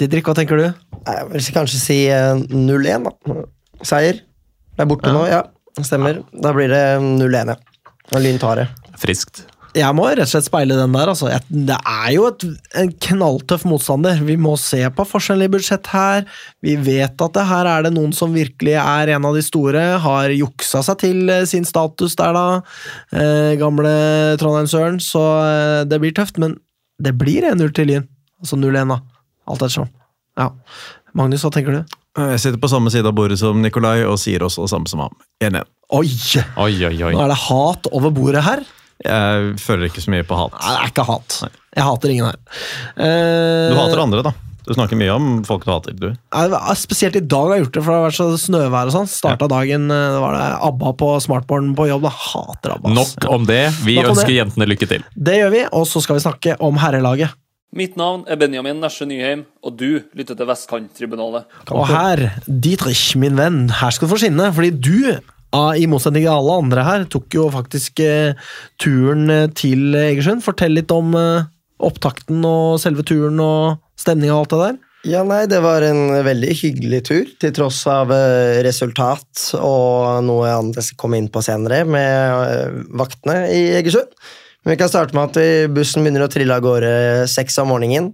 [0.00, 0.66] Didrik, hva tenker du?
[1.04, 3.40] Jeg vil kanskje si eh, 0-1, da.
[3.86, 4.22] Seier.
[4.74, 5.44] Det er borte nå, ja.
[5.84, 6.22] Stemmer.
[6.32, 7.58] Da blir det 0-1, ja.
[8.10, 8.68] Og Lyn tar det.
[9.00, 9.44] Friskt.
[9.76, 11.10] Jeg må rett og slett speile den der.
[11.12, 11.30] Altså.
[11.48, 12.46] Det er jo et,
[12.80, 14.18] en knalltøff motstander.
[14.26, 16.24] Vi må se på forskjellen i budsjett her.
[16.64, 19.84] Vi vet at det her er det noen som virkelig er en av de store.
[20.02, 22.46] Har juksa seg til eh, sin status der, da.
[23.14, 23.92] Eh, gamle
[24.42, 24.98] Trondheim-Søren.
[25.04, 26.40] Så eh, det blir tøft.
[26.42, 26.58] Men
[27.00, 28.10] det blir 1-0 til Lyn.
[28.42, 28.98] Altså 0-1, da.
[29.50, 29.90] Alt ettersom.
[30.40, 30.50] Ja.
[31.14, 31.96] Magnus, hva tenker du?
[32.18, 35.04] Jeg sitter på samme side av bordet som Nikolai og sier også det samme som
[35.06, 35.14] ham.
[35.46, 35.62] 1-1.
[35.94, 36.10] Oi!
[36.58, 37.14] Oi, oi, oi.
[37.14, 38.66] Nå er det hat over bordet her.
[39.04, 40.54] Jeg føler ikke så mye på hat.
[40.60, 41.40] Nei, det er ikke hat.
[41.76, 42.38] Jeg hater ingen her.
[42.98, 44.32] Uh, Du hater andre, da.
[44.66, 46.10] Du snakker mye om folk du hater, du.
[46.36, 48.94] Ja, Spesielt i dag har jeg gjort det, for det har vært så snøvær og
[48.94, 49.08] sånn.
[49.10, 52.04] Starta dagen eh, det var det ABBA på smartboarden på jobb.
[52.06, 52.12] Da.
[52.12, 52.92] Hater ABBA.
[52.94, 53.62] Nok om det.
[53.82, 54.36] Vi Nok ønsker det.
[54.36, 55.06] jentene lykke til.
[55.16, 57.32] Det gjør vi, og så skal vi snakke om herrelaget.
[57.74, 61.44] Mitt navn er Benjamin Nesje Nyheim, og du lytter til Vestkanttribunalet.
[61.70, 64.96] Og her, Dietrich, min venn, her skal du få skinne, fordi du,
[65.50, 68.36] i motsetning til alle andre her, tok jo faktisk eh,
[68.80, 70.44] turen eh, til Egersund.
[70.44, 71.48] Fortell litt om eh,
[71.82, 74.78] opptakten og selve turen og stemninga og alt det der.
[75.10, 78.10] Ja, nei, det var en veldig hyggelig tur, til tross av
[78.66, 84.12] resultat og noe annet jeg skal komme inn på senere, med vaktene i Egersund.
[84.60, 86.92] Men vi kan starte med at bussen begynner å trille av gårde
[87.32, 88.10] seks om morgenen.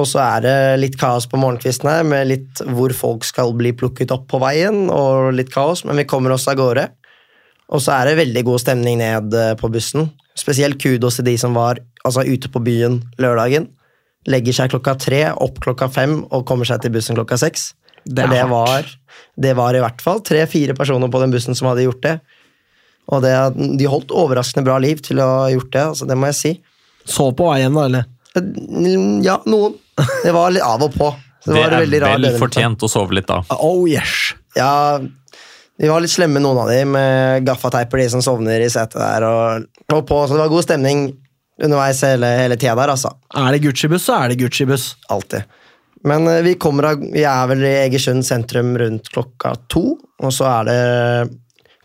[0.00, 3.74] Og så er det litt kaos på morgenkvisten her, med litt hvor folk skal bli
[3.76, 6.86] plukket opp på veien, og litt kaos, men vi kommer oss av gårde.
[7.72, 10.08] Og så er det veldig god stemning ned eh, på bussen.
[10.38, 13.68] Spesielt kudos til de som var altså, ute på byen lørdagen
[14.30, 17.72] legger seg klokka tre, opp klokka fem og kommer seg til bussen klokka seks.
[18.02, 18.86] Det det var,
[19.38, 22.16] det var i hvert fall tre-fire personer på den bussen som hadde gjort det.
[23.12, 23.34] Og det,
[23.78, 26.52] de holdt overraskende bra liv til å ha gjort det, altså, det må jeg si.
[27.06, 28.10] Så på veien, da, eller?
[29.26, 29.78] Ja, noen.
[30.22, 31.10] Det var litt av og på.
[31.44, 33.40] Det var er veldig rar vel fortjent å sove litt da.
[33.58, 34.32] Oh yes!
[34.56, 35.00] Ja,
[35.80, 39.26] vi var litt slemme, noen av de, med gaffateiper, de som sovner i setet der.
[39.26, 41.08] Og, og på, så det var god stemning
[41.62, 43.12] underveis hele, hele tida der, altså.
[43.38, 44.92] Er det Gucci-buss, så er det Gucci-buss.
[45.12, 45.50] Alltid.
[46.08, 50.34] Men eh, vi, kommer av, vi er vel i Egersund sentrum rundt klokka to, og
[50.34, 50.80] så er det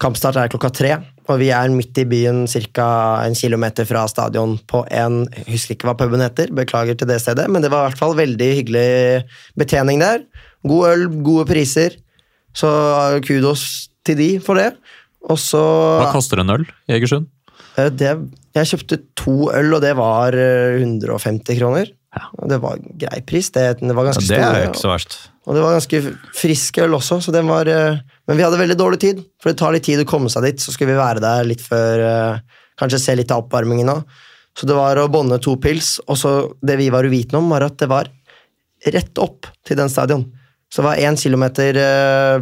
[0.02, 0.92] Kampstart er klokka tre,
[1.28, 2.88] og vi er midt i byen ca.
[3.26, 7.20] en kilometer fra stadion på en Jeg husker ikke hva puben heter, beklager til det
[7.24, 9.24] stedet, men det var i hvert fall veldig hyggelig
[9.60, 10.24] betjening der.
[10.68, 11.98] God øl, gode priser,
[12.56, 12.70] så
[13.28, 14.72] kudos til de for det.
[15.28, 15.60] Og så
[16.00, 17.28] Hva koster en øl i Egersund?
[17.78, 18.16] Eh, det,
[18.56, 21.92] Jeg kjøpte to øl, og det var eh, 150 kroner.
[22.38, 23.50] Og det var grei pris.
[23.54, 25.18] Det, var Ja, ganske det er jo ikke så verst.
[25.46, 26.02] og det var ganske
[26.36, 29.58] frisk øl også, så den var eh, Men vi hadde veldig dårlig tid, for det
[29.62, 30.60] tar litt tid å komme seg dit.
[30.60, 32.40] Så skulle vi være der litt før eh,
[32.78, 34.04] Kanskje se litt av oppvarmingen òg.
[34.58, 36.32] Så det var å bånde to pils, og så
[36.66, 38.10] det vi var uvitende om, var at det var
[38.94, 40.28] rett opp til den stadion.
[40.70, 42.38] Så det var én kilometer eh,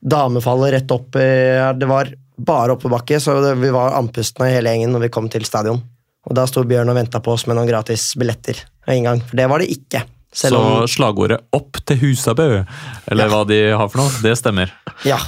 [0.00, 4.90] damefallet rett opp Eh, Det var bare oppoverbakke, så det, vi var andpustne hele gjengen
[4.92, 5.82] når vi kom til stadion.
[6.24, 9.22] Og da sto Bjørn og venta på oss med noen gratis billetter og en gang,
[9.24, 10.04] for det var det ikke.
[10.34, 12.64] Selv om Så slagordet 'Opp til Husabø',
[13.10, 14.72] eller hva de har for noe, det stemmer.
[15.04, 15.18] Ja,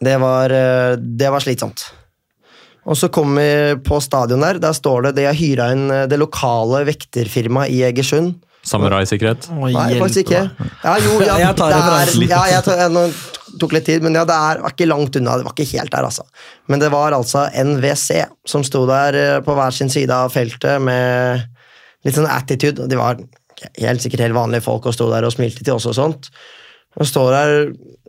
[0.00, 1.84] det var, eh, det var slitsomt.
[2.86, 4.58] Og så kom vi på stadion der.
[4.60, 8.34] Der står det de har hyra inn eh, det lokale vekterfirmaet i Egersund.
[8.64, 9.50] Samurai-sikkerhet?
[9.52, 10.50] Nei, faktisk ikke.
[10.84, 12.22] Ja, jo, ja, Jeg tar det referansen.
[12.22, 13.04] er, ja, jeg tar, nå
[13.60, 15.38] tok litt tid, men ja, det er, var ikke langt unna.
[15.38, 16.26] Det var ikke helt der, altså.
[16.70, 20.82] Men det var altså NWC som sto der eh, på hver sin side av feltet
[20.82, 21.44] med
[22.04, 22.88] litt sånn attitude.
[22.90, 23.20] De var
[23.80, 26.30] helt sikkert helt vanlige folk og sto der og smilte til oss og sånt.
[27.00, 27.54] Og står der,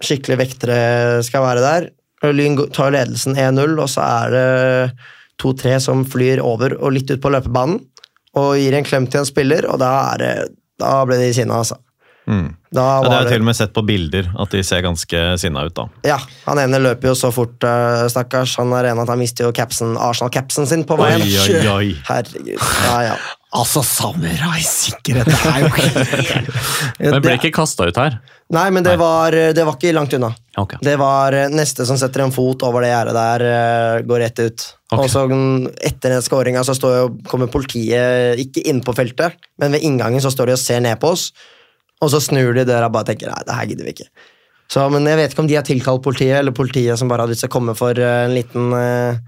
[0.06, 0.80] skikkelig vektere
[1.26, 1.90] skal være der.
[2.36, 4.48] Lyn tar ledelsen 1-0, og så er det
[5.42, 7.82] to-tre som flyr over og litt ut på løpebanen
[8.36, 10.32] og gir en klem til en spiller, og da, det,
[10.82, 11.78] da ble de sinna, altså.
[12.28, 12.48] Mm.
[12.76, 14.82] Da Ja, det er har jeg til og med sett på bilder, at de ser
[14.82, 15.86] ganske sinna ut da.
[16.10, 16.18] ja,
[16.48, 18.58] han ene løper jo så fort, uh, stakkars.
[18.60, 21.22] Han er en at han mister jo capsen, Arsenal-capsen sin på veien.
[21.22, 21.90] Oi, oi, oi.
[22.10, 22.60] Herregud.
[22.90, 23.18] Ja, ja.
[23.56, 26.50] Altså, samurai-sikkerhet det er jo helt
[27.00, 28.18] Men ble Det- ikke kasta ut her.
[28.54, 30.28] Nei, men det var, det var ikke langt unna.
[30.62, 30.78] Okay.
[30.86, 34.42] Det var eh, neste som setter en fot over det gjerdet der, eh, går rett
[34.44, 34.66] ut.
[34.92, 35.02] Okay.
[35.02, 36.62] Og så mm, etter den skåringa
[37.26, 41.00] kommer politiet ikke inn på feltet, men ved inngangen så står de og ser ned
[41.02, 41.32] på oss,
[42.02, 44.10] og så snur de døra og bare tenker nei, det her gidder vi ikke.
[44.68, 47.36] Så, men jeg vet ikke om de har tilkalt politiet, eller politiet som bare hadde
[47.36, 49.20] lyst til å komme for eh, en liten eh,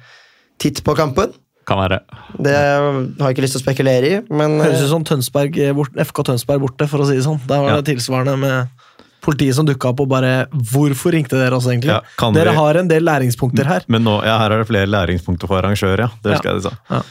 [0.58, 1.32] titt på kampen.
[1.68, 2.00] Kan være.
[2.42, 5.58] Det har jeg ikke lyst til å spekulere i, men Høres eh, ut som Tønsberg,
[5.62, 7.38] eh, bort, FK Tønsberg borte, for å si det sånn.
[7.46, 7.82] Der var Ja.
[7.82, 8.70] det tilsvarende med
[9.28, 11.92] politiet som dukka opp og bare Hvorfor ringte dere oss, egentlig?
[11.92, 13.84] Ja, dere vi- har en del læringspunkter her.
[13.92, 16.08] Men nå, ja, her er det flere læringspunkter for arrangør, ja.
[16.24, 16.38] Det Ja.
[16.38, 17.04] husker jeg de sa.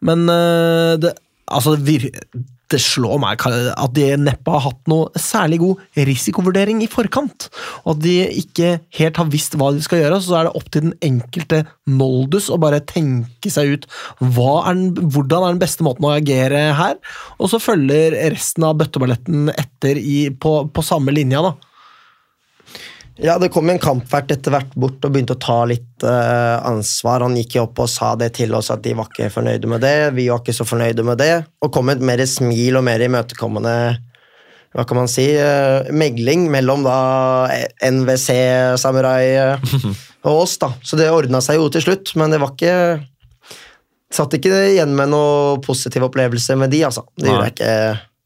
[0.00, 1.12] Men uh, det,
[1.50, 6.82] altså, det vir- det slår meg at de neppe har hatt noe særlig god risikovurdering
[6.84, 7.48] i forkant.
[7.84, 10.70] Og at de ikke helt har visst hva de skal gjøre, så er det opp
[10.70, 13.88] til den enkelte Moldus å bare tenke seg ut
[14.20, 16.98] er den, hvordan er den beste måten å agere her,
[17.38, 21.69] og så følger resten av bøtteballetten etter i, på, på samme linja, da.
[23.22, 27.20] Ja, det kom en kampvert etter hvert bort og begynte å ta litt uh, ansvar.
[27.20, 29.84] Han gikk jo opp og sa det til oss at de var ikke fornøyde med
[29.84, 29.96] det.
[30.16, 31.34] Vi var ikke så fornøyde med det.
[31.60, 33.74] Og kom med et mer smil og mer imøtekommende
[34.70, 36.96] hva kan man si, uh, megling mellom da
[37.82, 38.36] NWC,
[38.78, 39.70] Samurai eh,
[40.28, 40.56] og oss.
[40.62, 40.70] da.
[40.86, 42.76] Så det ordna seg jo til slutt, men det var ikke
[44.10, 47.04] Satt ikke igjen med noe positiv opplevelse med de, altså.
[47.14, 47.74] Det gjorde jeg ikke.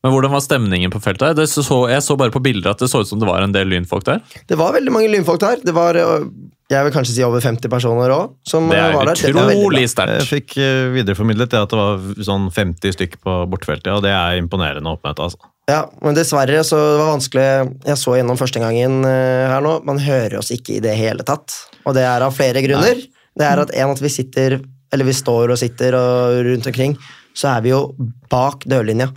[0.05, 1.33] Men hvordan var stemningen på feltet?
[1.39, 3.55] Det så, jeg så bare på bilder at det så ut som det var en
[3.55, 4.21] del lynfolk der.
[4.51, 5.63] Det var veldig mange lynfolk der.
[5.65, 6.27] Det var øh,
[6.69, 9.23] jeg vil kanskje si over 50 personer òg som Det er var der.
[9.23, 10.07] Det var veldig bra.
[10.19, 14.13] Jeg fikk eh, videreformidlet det at det var sånn 50 stykk på bortefeltet, og det
[14.13, 15.25] er imponerende oppmøte.
[15.25, 15.51] altså.
[15.73, 17.45] Ja, men dessverre så det var vanskelig
[17.89, 19.79] Jeg så gjennom første gangen her nå.
[19.89, 21.57] Man hører oss ikke i det hele tatt.
[21.89, 23.01] Og det er av flere grunner.
[23.33, 24.61] Det er at en at vi sitter,
[24.93, 26.99] eller vi står og sitter og rundt omkring,
[27.33, 27.87] så er vi jo
[28.29, 29.09] bak dørlinja.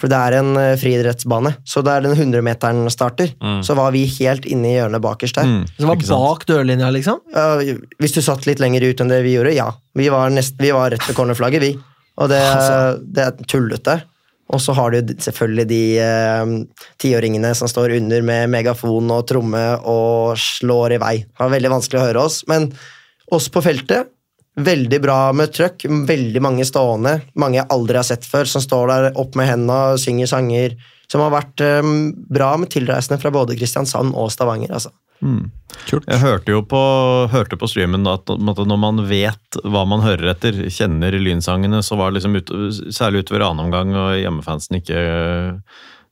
[0.00, 3.34] For det er en eh, friidrettsbane, så der den 100-meteren starter,
[3.66, 5.48] så var vi helt inne i hjørnet bakerst der.
[5.48, 7.20] Mm, Det var bak dørlinja, liksom?
[7.36, 9.68] Uh, hvis du satt litt lenger ut enn det vi gjorde, ja.
[9.98, 11.74] Vi var, nest, vi var rett ved cornerflagget, vi.
[12.20, 12.40] Og det,
[13.12, 14.00] det er tullete.
[14.50, 16.54] Og så har du selvfølgelig de eh,
[17.00, 21.16] tiåringene som står under med megafon og tromme og slår i vei.
[21.22, 22.66] Det var veldig vanskelig å høre oss, men
[23.30, 24.10] oss på feltet
[24.66, 27.18] Veldig bra med trøkk, veldig mange stående.
[27.40, 30.74] Mange jeg aldri har sett før, som står der opp med hendene og synger sanger.
[31.10, 34.72] Som har vært um, bra med tilreisende fra både Kristiansand og Stavanger.
[34.76, 34.92] altså.
[35.20, 36.06] Kult.
[36.08, 36.80] Jeg hørte jo på,
[37.32, 41.98] hørte på streamen at, at når man vet hva man hører etter, kjenner lynsangene, så
[42.00, 42.52] var det liksom ut,
[42.94, 45.02] særlig utover annen omgang og hjemmefansen ikke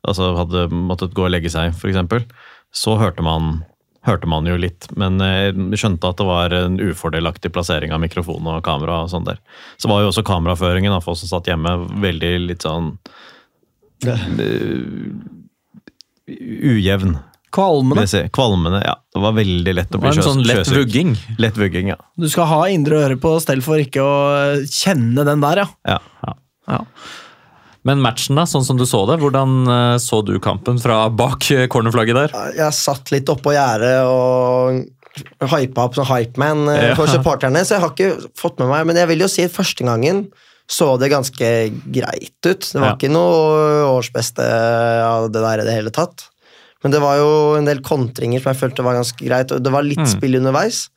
[0.09, 2.29] altså hadde måttet gå og legge seg, f.eks.,
[2.75, 3.63] så hørte man,
[4.09, 4.89] hørte man jo litt.
[4.99, 9.03] Men jeg skjønte at det var en ufordelaktig plassering av mikrofon og kamera.
[9.05, 9.41] og sånn der.
[9.79, 12.95] Så var jo også kameraføringen for oss som satt hjemme, veldig litt sånn
[14.09, 14.29] eh,
[16.75, 17.19] ujevn.
[17.55, 18.07] Kvalmende.
[18.07, 18.21] si.
[18.33, 18.99] Kvalmende, ja.
[19.15, 21.15] Det var veldig lett å bli en sånn lett vugging.
[21.41, 21.97] Lett vugging, ja.
[22.21, 24.19] Du skal ha indre øre på stell for ikke å
[24.69, 25.97] kjenne den der, ja.
[25.97, 25.99] ja.
[26.27, 26.37] ja.
[26.75, 26.83] ja.
[27.89, 31.47] Men matchen, da, sånn som du så det, hvordan eh, så du kampen fra bak
[31.55, 32.35] eh, cornerflagget der?
[32.59, 34.85] Jeg satt litt oppå gjerdet og
[35.49, 36.97] hypa opp som hypeman eh, Ja.
[36.99, 39.87] for supporterne, så jeg har ikke fått med meg Men jeg vil jo si første
[39.89, 40.27] gangen
[40.69, 41.47] så det ganske
[41.89, 42.61] greit ut.
[42.61, 42.97] Det var Ja.
[42.99, 44.45] ikke noe årsbeste
[45.01, 46.27] av det der i det hele tatt.
[46.85, 49.73] Men det var jo en del kontringer som jeg følte var ganske greit, og det
[49.73, 50.91] var litt spill underveis.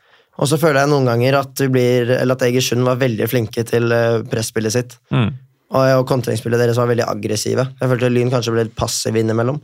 [0.43, 3.87] Og så føler jeg noen ganger at, blir, at Egersund var veldig flinke til
[4.27, 4.97] presspillet sitt.
[5.09, 5.31] Mm.
[5.71, 7.63] Og, og kontringsspillet deres var veldig aggressive.
[7.79, 9.61] Jeg følte Lyn kanskje ble litt passiv innimellom.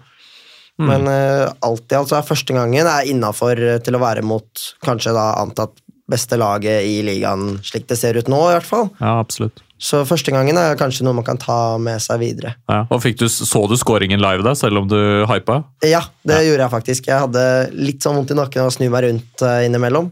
[0.78, 4.68] Men uh, alt i alt så er første gangen er innafor til å være mot
[4.86, 5.74] kanskje da antatt
[6.08, 8.86] beste laget i ligaen, slik det ser ut nå, i hvert fall.
[9.02, 9.60] Ja, absolutt.
[9.78, 12.56] Så første gangen er kanskje noe man kan ta med seg videre.
[12.70, 12.86] Ja.
[12.90, 14.98] Og du, Så du scoringen live, da, selv om du
[15.30, 15.60] hypa?
[15.86, 17.10] Ja, det gjorde jeg faktisk.
[17.12, 17.44] Jeg hadde
[17.76, 20.10] litt sånn vondt i nakken av å snu meg rundt eh, innimellom.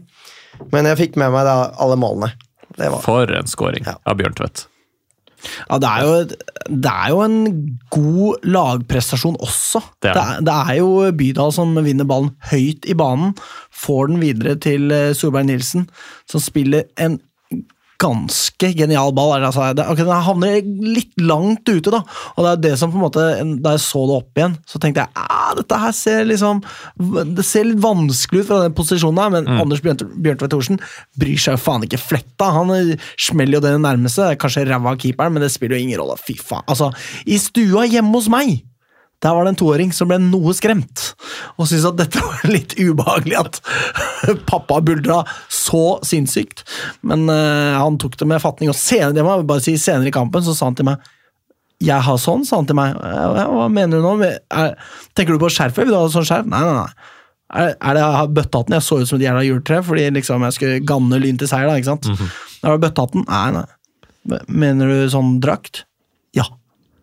[0.72, 2.30] Men jeg fikk med meg da alle målene.
[2.76, 3.96] Det var For en scoring Ja.
[4.06, 4.66] av Bjørn Tvedt.
[5.68, 7.38] Ja, det er, jo, det er jo en
[7.94, 9.82] god lagprestasjon også.
[10.02, 13.34] Det er Det er, det er jo Bydal som vinner ballen høyt i banen,
[13.70, 15.88] får den videre til eh, Solberg Nilsen,
[16.30, 17.20] som spiller en
[18.02, 19.34] ganske genial ball.
[19.38, 22.02] Altså, det, ok, den havner litt langt ute, da.
[22.36, 23.24] Og det er det som på en måte,
[23.62, 26.60] Da jeg så det opp igjen, så tenkte jeg ah, dette her ser liksom
[27.36, 30.80] Det ser litt vanskelig ut fra den posisjonen her, men Anders Bjørn- Bjørntvedt Thorsen
[31.18, 32.52] bryr seg jo faen ikke fletta.
[32.58, 34.32] Han eh, smeller jo det nærmeste.
[34.40, 36.18] Kanskje ræva av keeperen, men det spiller jo ingen rolle.
[36.20, 36.64] Fy faen.
[36.68, 36.92] Altså,
[37.26, 38.58] i stua hjemme hos meg
[39.24, 41.12] der var det en toåring som ble noe skremt,
[41.56, 43.60] og syntes at dette var litt ubehagelig at
[44.50, 46.66] pappa buldra så sinnssykt.
[47.06, 50.12] Men uh, han tok det med fatning, og senere, det må jeg bare si, senere
[50.12, 51.12] i kampen så sa han til meg
[51.84, 52.94] jeg har sånn, sa han til meg.
[52.96, 54.14] Hva mener du nå?
[54.24, 54.70] Er,
[55.12, 55.84] tenker du på skjerfet?
[55.84, 56.46] Vil du ha sånn skjerf?
[56.48, 57.12] Nei, nei, nei.
[57.52, 58.74] Er, er det bøttehatten?
[58.78, 61.68] Jeg så ut som et jævla juletre fordi liksom jeg skulle ganne Lyn til seier.
[61.68, 62.08] da, ikke sant?
[62.62, 63.26] Da var det bøttehatten.
[63.28, 64.40] Nei, nei.
[64.50, 65.84] Mener du sånn drakt?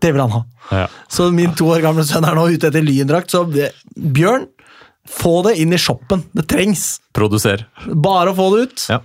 [0.04, 0.44] Det vil han ha.
[0.76, 0.86] Ja.
[1.12, 4.50] Så min to år gamle sønn er nå ute etter lyndrakt, så det- Bjørn,
[5.10, 6.26] få det inn i shoppen.
[6.36, 7.00] Det trengs.
[7.16, 7.66] Produser.
[7.88, 8.86] Bare å få det ut.
[8.92, 9.00] Ja.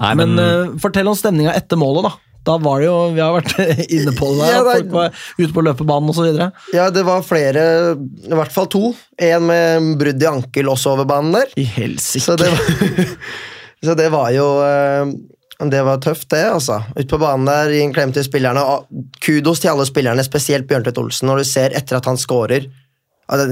[0.00, 0.38] Nei, Men men,
[0.72, 2.12] uh, fortell om stemninga etter målet, da.
[2.46, 3.54] Da var det jo, Vi har vært
[3.96, 6.28] inne på det der, Ja, det folk var ute på løpebanen osv.
[6.76, 7.64] Ja, det var flere,
[7.96, 8.92] i hvert fall to.
[9.18, 11.50] En med brudd i ankel også over banen der.
[11.58, 12.22] I helsike.
[12.22, 13.16] Så det var,
[13.88, 15.10] så det var jo eh,
[15.56, 16.42] Det var tøft, det.
[16.52, 16.82] altså.
[16.96, 18.60] Ute på banen der, gi en klem til spillerne.
[19.24, 22.66] Kudos til alle spillerne, spesielt Bjørntvedt Olsen, når du ser etter at han scorer.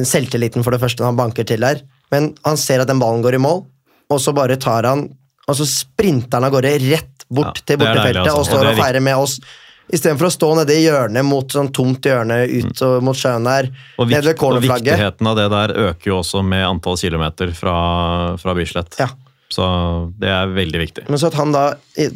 [0.04, 1.80] Selvtilliten for det første når han banker til der.
[2.12, 3.64] Men han ser at den ballen går i mål,
[4.12, 5.08] og så bare tar han
[5.48, 8.38] Og så sprinter han av gårde rett bort Ja, til bortefeltet altså.
[8.38, 9.34] og står Og og, er feirer med oss.
[9.92, 13.68] Istedenfor å stå nede i hjørnet mot sånn tomt hjørne ut og mot sjøen der.
[13.98, 17.74] Og, vikt, og viktigheten av det der øker jo også med antall kilometer fra,
[18.40, 18.96] fra Bislett.
[19.00, 19.10] Ja.
[19.54, 19.64] Så
[20.18, 21.04] det er veldig viktig.
[21.12, 21.64] Men så at han da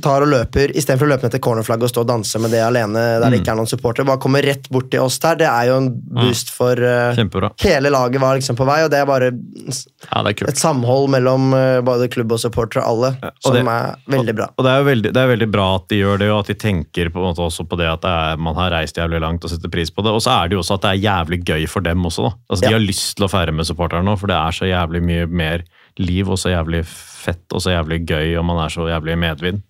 [0.03, 2.63] tar og løper istedenfor å løpe ned til cornerflagget og stå og danse med det
[2.65, 5.47] alene der det ikke er noen supporter, bare kommer rett bort til oss der, det
[5.47, 7.15] er jo en boost for uh,
[7.63, 11.09] Hele laget var liksom på vei, og det er bare Ja, det er et samhold
[11.15, 13.13] mellom uh, både klubb og supportere, alle,
[13.45, 14.49] som det- er veldig bra.
[14.57, 16.51] Og det er jo veldig, det er veldig bra at de gjør det, og at
[16.53, 19.21] de tenker på en måte også på det at det er, man har reist jævlig
[19.23, 20.15] langt og setter pris på det.
[20.15, 22.29] Og så er det jo også at det er jævlig gøy for dem også.
[22.29, 22.33] da.
[22.51, 25.05] Altså, De har lyst til å feire med supporterne nå, for det er så jævlig
[25.05, 25.67] mye mer
[25.99, 26.85] liv og så jævlig
[27.19, 29.65] fett og så jævlig gøy, og man er så jævlig medvind.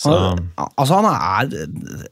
[0.00, 2.06] Så, Han, altså, han er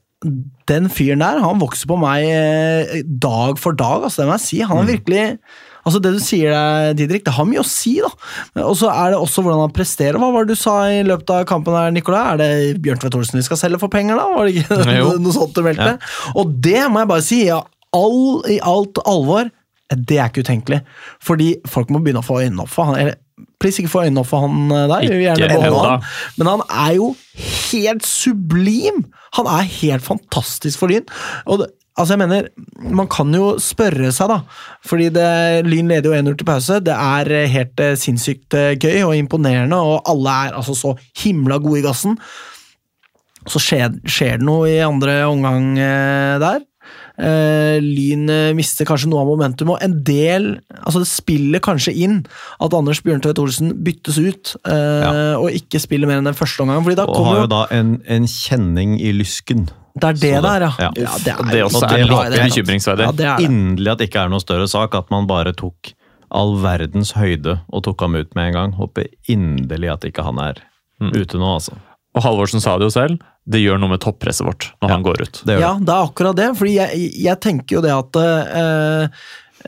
[0.68, 4.46] Den fyren der, han vokser på meg eh, dag for dag, altså, det må jeg
[4.46, 4.60] si.
[4.64, 5.24] Han er virkelig
[5.84, 8.08] Altså Det du sier der, Didrik, det har mye å si, da.
[8.64, 10.16] Og så er det også hvordan han presterer.
[10.20, 12.22] Hva var det du sa i løpet av kampen her, Nicolai?
[12.32, 14.24] Er det Bjørn Tvedt Olsen vi skal selge for penger, da?
[14.32, 15.98] Var det ikke Nei, noe sånt du meldte?
[16.40, 17.60] Og det må jeg bare si, ja,
[17.94, 19.52] all, i alt alvor,
[19.92, 20.80] det er ikke utenkelig.
[21.22, 23.12] Fordi folk må begynne å få øynene opp for han.
[23.64, 25.06] Please, ikke få øynene opp for han eh, der.
[25.72, 26.04] Han.
[26.36, 27.14] Men han er jo
[27.72, 29.06] helt sublim!
[29.38, 31.06] Han er helt fantastisk for Lyn.
[31.48, 32.48] Og det, altså jeg mener,
[32.92, 34.40] Man kan jo spørre seg, da.
[34.84, 35.28] Fordi det,
[35.66, 36.80] Lyn leder jo 1-0 til pause.
[36.84, 40.92] Det er eh, helt eh, sinnssykt eh, gøy og imponerende, og alle er altså så
[41.22, 42.18] himla gode i gassen.
[43.48, 46.62] Så skjer, skjer det noe i andre omgang eh, der.
[47.14, 48.26] Eh, Lyn
[48.58, 50.48] mister kanskje noe av momentum, og en del
[50.80, 52.16] altså Det spiller kanskje inn
[52.58, 56.82] at Anders Bjørntvedt Olsen byttes ut eh, og ikke spiller mer enn den første omgangen.
[56.86, 59.68] Fordi da og kommer har jo da en, en kjenning i lysken.
[59.94, 60.72] Det er det det- der, ja.
[60.82, 60.90] ja.
[60.98, 62.48] ja det er, det også er jeg.
[62.50, 63.04] bekymringsverdig.
[63.06, 63.46] Ja, det er det.
[63.46, 65.92] Inderlig at det ikke er noe større sak, at man bare tok
[66.34, 68.72] all verdens høyde og tok ham ut med en gang.
[68.74, 70.58] Håper inderlig at ikke han er
[71.14, 71.78] ute nå, altså.
[72.14, 75.22] Og Halvorsen sa det jo selv, det gjør noe med toppresset vårt når han går
[75.24, 75.40] ut.
[75.44, 76.50] Det gjør Ja, det er akkurat det.
[76.58, 79.24] Fordi jeg, jeg tenker jo det at eh,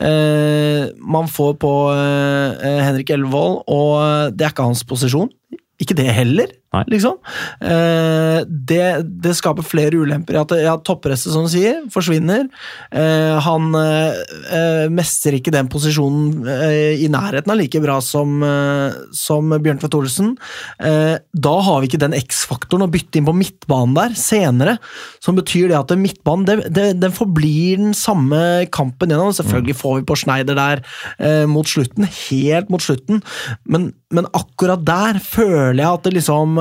[0.09, 0.83] eh,
[1.17, 5.29] man får på eh, Henrik Elvevold, og det er ikke hans posisjon.
[5.77, 6.55] Ikke det heller.
[6.91, 7.17] Liksom.
[7.61, 8.85] Eh, det,
[9.23, 10.39] det skaper flere ulemper.
[10.41, 12.47] At ja, toppresset, som du sier, forsvinner.
[12.91, 14.21] Eh, han eh,
[14.53, 19.81] eh, mestrer ikke den posisjonen eh, i nærheten av like bra som, eh, som Bjørn
[19.81, 20.33] Tvedt Olsen.
[20.79, 24.77] Eh, da har vi ikke den X-faktoren å bytte inn på midtbanen der senere,
[25.23, 29.33] som betyr det at midtbanen det, det, den forblir den samme kampen gjennom.
[29.35, 30.83] Selvfølgelig får vi på Schneider der
[31.17, 33.21] eh, mot slutten, helt mot slutten,
[33.69, 36.57] men, men akkurat der føler jeg at det liksom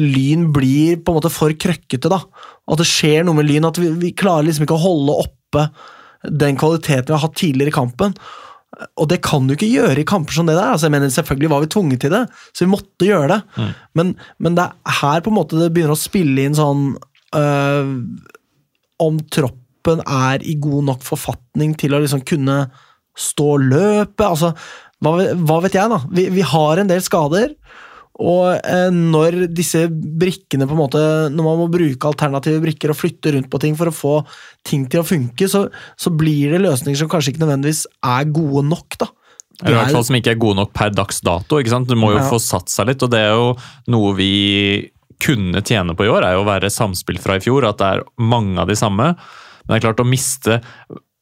[0.00, 2.20] Lyn blir på en måte for krøkkete, da.
[2.70, 3.68] At det skjer noe med Lyn.
[3.68, 5.66] At vi, vi klarer liksom ikke å holde oppe
[6.26, 8.16] den kvaliteten vi har hatt tidligere i kampen.
[9.00, 10.72] Og det kan du ikke gjøre i kamper som det der.
[10.72, 13.70] Altså, jeg mener Selvfølgelig var vi tvunget til det, så vi måtte gjøre det.
[13.98, 16.92] Men, men det er her på en måte det begynner å spille inn sånn
[17.36, 17.90] øh,
[19.02, 22.62] Om troppen er i god nok forfatning til å liksom kunne
[23.18, 24.26] stå løpet.
[24.28, 24.54] Altså,
[25.02, 26.02] hva, hva vet jeg, da?
[26.14, 27.56] Vi, vi har en del skader.
[28.20, 31.00] Og eh, når disse brikkene på en måte
[31.32, 34.14] Når man må bruke alternative brikker og flytte rundt på ting for å få
[34.66, 35.64] ting til å funke, så,
[35.96, 38.98] så blir det løsninger som kanskje ikke nødvendigvis er gode nok.
[39.00, 39.08] da.
[39.60, 41.60] I hvert fall som ikke er gode nok per dags dato.
[41.60, 41.88] ikke sant?
[41.88, 42.28] Du må jo Ja.
[42.28, 43.54] få satt seg litt, og det er jo
[43.92, 44.32] noe vi
[45.20, 47.88] kunne tjene på i år, er jo å være samspill fra i fjor, at det
[47.92, 49.12] er mange av de samme.
[49.66, 50.60] Men det er klart å miste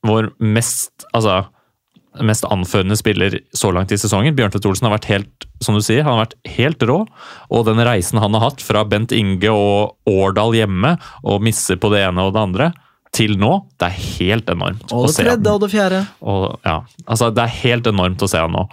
[0.07, 1.49] vår mest altså,
[2.23, 4.37] mest anførende spiller så langt i sesongen.
[4.39, 6.99] Bjørn Tvedt Olsen har vært helt som du sier, han har vært helt rå.
[7.55, 11.91] Og den reisen han har hatt fra Bent Inge og Årdal hjemme, og misser på
[11.95, 12.71] det ene og det andre,
[13.15, 16.03] til nå, det er helt enormt Og det tredje og det fjerde.
[16.21, 18.67] Og, ja, altså Det er helt enormt å se han nå.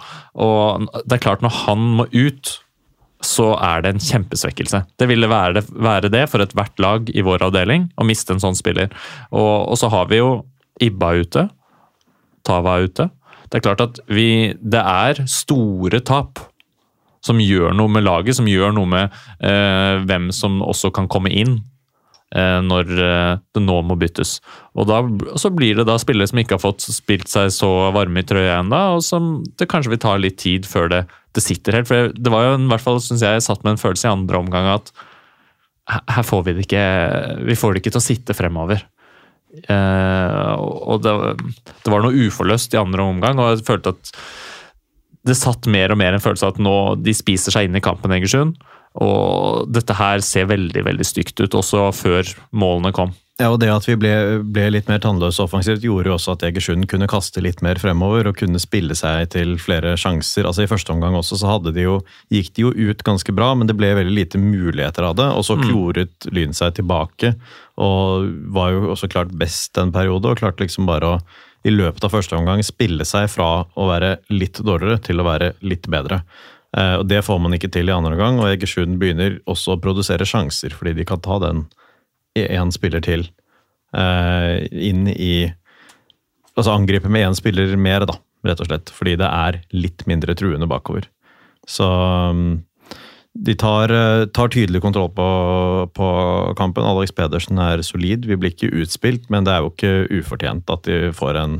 [0.44, 2.52] Og det er klart, når han må ut,
[3.24, 4.82] så er det en kjempesvekkelse.
[5.00, 8.58] Det ville være, være det for ethvert lag i vår avdeling å miste en sånn
[8.58, 8.92] spiller.
[9.32, 10.30] Og, og så har vi jo
[10.84, 11.46] Ibba ute.
[12.44, 13.08] Tava ute.
[13.48, 16.42] Det er klart at vi Det er store tap
[17.24, 21.32] som gjør noe med laget, som gjør noe med eh, hvem som også kan komme
[21.32, 21.58] inn
[22.34, 24.38] eh, når eh, det nå må byttes.
[24.78, 25.02] Og da,
[25.40, 28.60] så blir det da spillere som ikke har fått spilt seg så varme i trøya
[28.60, 31.04] ennå, og som det kanskje vil ta litt tid før det,
[31.36, 31.90] det sitter helt.
[31.90, 34.42] For det var jo i hvert fall, synes jeg, satt med en følelse i andre
[34.42, 34.92] omgang at
[35.86, 36.84] her får vi det ikke
[37.46, 38.80] Vi får det ikke til å sitte fremover.
[39.64, 41.14] Eh, og det,
[41.84, 44.10] det var noe uforløst i andre omgang, og jeg følte at
[45.26, 47.84] det satt mer og mer en følelse av at nå de spiser seg inn i
[47.84, 48.56] kampen, Egersund.
[48.96, 53.12] Og dette her ser veldig veldig stygt ut, også før målene kom.
[53.36, 54.12] Ja, og Det at vi ble,
[54.48, 58.30] ble litt mer tannløse offensivt, gjorde jo også at Egersund kunne kaste litt mer fremover
[58.30, 60.48] og kunne spille seg til flere sjanser.
[60.48, 61.98] Altså I første omgang også så de jo,
[62.32, 65.28] gikk de jo ut ganske bra, men det ble veldig lite muligheter av det.
[65.36, 67.34] Og så kloret Lyn seg tilbake
[67.76, 68.24] og
[68.56, 70.32] var jo også klart best en periode.
[70.32, 71.20] Og klarte liksom bare å
[71.66, 75.52] i løpet av første omgang spille seg fra å være litt dårligere til å være
[75.66, 76.20] litt bedre.
[76.76, 79.80] Eh, og Det får man ikke til i andre omgang, og Egersund begynner også å
[79.82, 81.66] produsere sjanser, fordi de kan ta den
[82.36, 83.28] én spiller til
[83.96, 85.52] eh, inn i
[86.56, 88.14] Altså angripe med én spiller mer, da,
[88.48, 88.88] rett og slett.
[88.88, 91.04] Fordi det er litt mindre truende bakover.
[91.68, 92.62] Så um,
[93.44, 95.28] de tar, eh, tar tydelig kontroll på,
[95.94, 96.08] på
[96.58, 96.84] kampen.
[96.86, 98.26] Alex Pedersen er solid.
[98.26, 101.56] Vi blir ikke utspilt, men det er jo ikke ufortjent at de får en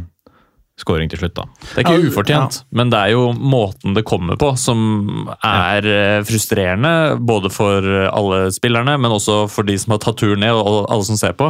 [0.80, 1.46] scoring til slutt, da.
[1.62, 5.88] Det er ikke Ja, ufortjent, men det er jo måten det kommer på som er
[5.88, 6.24] ja.
[6.28, 7.16] frustrerende.
[7.16, 11.08] Både for alle spillerne, men også for de som har tatt turen ned, og alle
[11.08, 11.48] som ser på.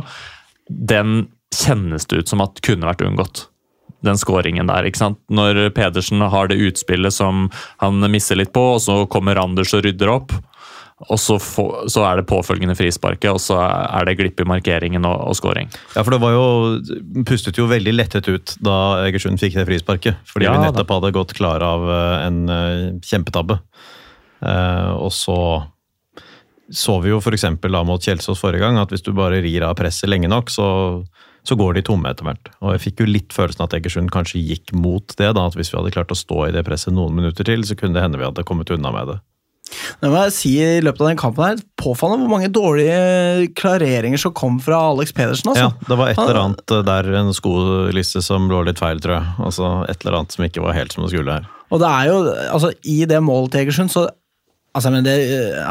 [0.70, 3.46] Den kjennes det ut som at kunne vært unngått.
[4.04, 4.84] Den skåringen der.
[4.84, 5.18] ikke sant?
[5.32, 7.48] Når Pedersen har det utspillet som
[7.80, 10.32] han misser litt på, og så kommer Randers og rydder opp.
[11.10, 15.04] Og så, få- så er det påfølgende frisparket, og så er det glipp i markeringen
[15.04, 15.68] og, og scoring.
[15.94, 20.16] Ja, for det var jo Pustet jo veldig lettet ut da Egersund fikk det frisparket.
[20.30, 20.70] Fordi Ja, vi da.
[20.70, 23.58] nettopp hadde gått klar av eh, en eh, kjempetabbe.
[24.40, 25.38] Eh, og så
[26.72, 27.44] så vi jo f.eks.
[27.62, 30.64] da mot Kjelsås forrige gang at hvis du bare rir av presset lenge nok, så,
[31.46, 32.50] så går de tomme etter hvert.
[32.60, 35.30] Og jeg fikk jo litt følelsen at Egersund kanskje gikk mot det.
[35.36, 37.78] da, At hvis vi hadde klart å stå i det presset noen minutter til, så
[37.78, 39.18] kunne det hende vi hadde kommet unna med det.
[40.00, 44.20] Det må jeg si i løpet av den kampen her, Påfallende hvor mange dårlige klareringer
[44.20, 45.50] som kom fra Alex Pedersen.
[45.50, 45.66] altså.
[45.66, 49.34] Ja, det var et eller annet der, en skolisse som lå litt feil, tror jeg.
[49.48, 51.50] Altså et eller annet som ikke var helt som det skulle her.
[51.74, 52.20] Og det er jo,
[52.54, 54.06] altså I det målet til Egersund så
[54.76, 55.14] altså, men det,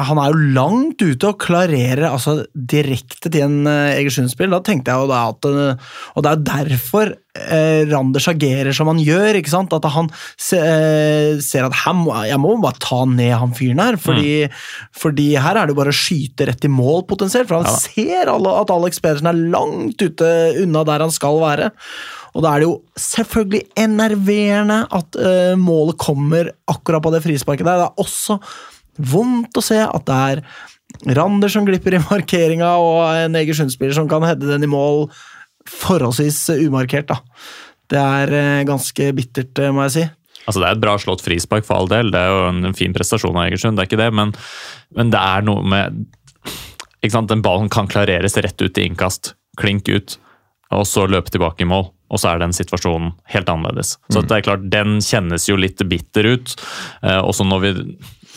[0.09, 4.51] Han er jo langt ute og klarerer altså, direkte til en uh, Egersund-spill.
[4.53, 8.75] Da tenkte jeg jo da at eh, Og det er jo derfor uh, Randers agerer
[8.75, 9.39] som han gjør.
[9.39, 9.75] ikke sant?
[9.77, 13.99] At han se, uh, ser at her jeg må bare ta ned han fyren her.
[14.01, 14.49] Fordi,
[14.95, 17.49] fordi her er det jo bare å skyte rett i mål, potensielt.
[17.51, 17.79] For han Ja.
[17.85, 20.29] ser alle, at Alex Pedersen er langt ute
[20.63, 21.71] unna der han skal være.
[22.35, 27.67] Og da er det jo selvfølgelig enerverende at uh, målet kommer akkurat på det frisparket
[27.67, 27.79] der.
[27.79, 28.39] Det er også
[28.97, 30.45] vondt å se at det er
[31.17, 35.09] Rander som glipper i markeringa, og en Egersund-spiller som kan heade den i mål
[35.67, 37.09] forholdsvis umarkert.
[37.09, 37.17] da.
[37.91, 40.05] Det er eh, ganske bittert, eh, må jeg si.
[40.45, 42.93] Altså Det er et bra slått frispark for all del, det er jo en, fin
[42.93, 44.33] prestasjon av Egersund, det er ikke det, men,
[44.95, 46.05] men det er noe med
[47.05, 47.29] ikke sant?
[47.29, 50.17] Den ballen kan klareres rett ut i innkast, klink ut,
[50.73, 51.91] og så løpe tilbake i mål.
[52.13, 53.95] Og så er den situasjonen helt annerledes.
[54.13, 56.53] Så det er klart, Den kjennes jo litt bitter ut.
[57.01, 57.71] Eh, også når vi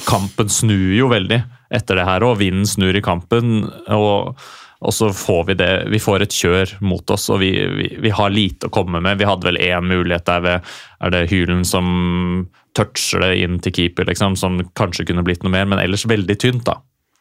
[0.06, 1.42] Kampen snur jo veldig
[1.74, 2.38] etter det her òg.
[2.42, 3.68] Vinden snur i kampen.
[3.88, 4.38] og
[4.78, 8.12] og så får vi det, vi får et kjør mot oss, og vi, vi, vi
[8.14, 9.18] har lite å komme med.
[9.18, 10.68] Vi hadde vel én mulighet der ved
[11.02, 12.46] er det Hylen som
[12.78, 16.38] toucher det inn til keeper, liksom, som kanskje kunne blitt noe mer, men ellers veldig
[16.38, 16.76] tynt da,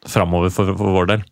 [0.06, 1.26] framover for, for vår del.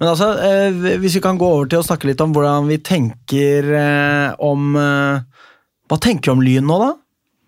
[0.00, 2.80] Men altså, eh, hvis vi kan gå over til å snakke litt om hvordan vi
[2.82, 5.42] tenker eh, om eh,
[5.88, 6.88] Hva tenker vi om Lyn nå, da?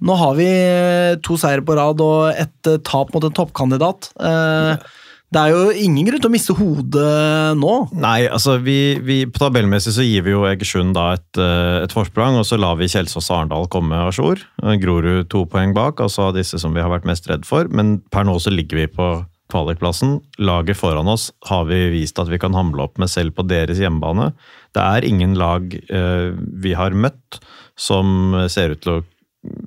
[0.01, 4.11] Nå har vi eh, to seire på rad og et eh, tap mot en toppkandidat.
[4.17, 4.89] Eh,
[5.31, 7.75] det er jo ingen grunn til å miste hodet nå.
[8.03, 11.39] Nei, altså vi, vi, på tabellmessig så gir vi jo Egersund da et,
[11.85, 14.43] et forsprang, og så lar vi Kjelsås og Arendal komme a jour.
[14.59, 17.71] Grorud to poeng bak, altså disse som vi har vært mest redd for.
[17.71, 19.13] Men per nå så ligger vi på
[19.55, 20.19] kvalikplassen.
[20.43, 23.79] Laget foran oss har vi vist at vi kan hamle opp med selv på deres
[23.79, 24.33] hjemmebane.
[24.75, 27.39] Det er ingen lag eh, vi har møtt
[27.79, 29.01] som ser ut til å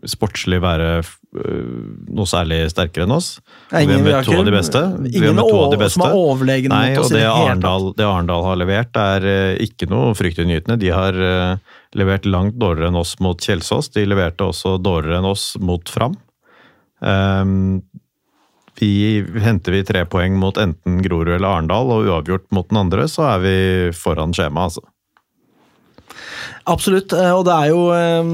[0.06, 1.62] sportslig være eh,
[2.14, 3.40] noe særlig sterkere enn oss.
[3.72, 4.82] Det er vi har ingen- vi møtt har to av de beste.
[5.10, 5.40] Ingen
[5.72, 5.98] de beste.
[5.98, 7.24] som er overlegne Nei, mot oss det.
[7.26, 10.78] Arendal, det Arendal har levert, er eh, ikke noe fryktinngytende.
[10.80, 11.58] De har eh,
[11.96, 13.90] levert langt dårligere enn oss mot Kjelsås.
[13.98, 16.16] De leverte også dårligere enn oss mot Fram.
[17.04, 17.82] Um,
[18.80, 23.08] vi, henter vi tre poeng mot enten Grorud eller Arendal, og uavgjort mot den andre,
[23.12, 23.58] så er vi
[23.98, 24.82] foran skjema, altså.
[26.70, 28.32] Absolutt, eh, og det er jo eh,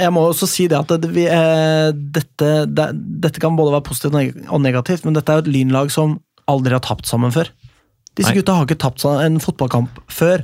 [0.00, 2.88] Jeg må også si det at det, vi, eh, dette, det,
[3.24, 6.76] dette kan både være positivt og negativt, men dette er jo et lynlag som aldri
[6.76, 7.50] har tapt sammen før.
[8.16, 8.38] Disse Nei.
[8.40, 10.40] gutta har ikke tapt en fotballkamp før,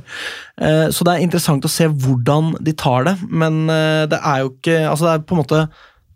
[0.55, 4.77] så det er interessant å se hvordan de tar det, men det er jo ikke
[4.85, 5.59] Altså, det er på en måte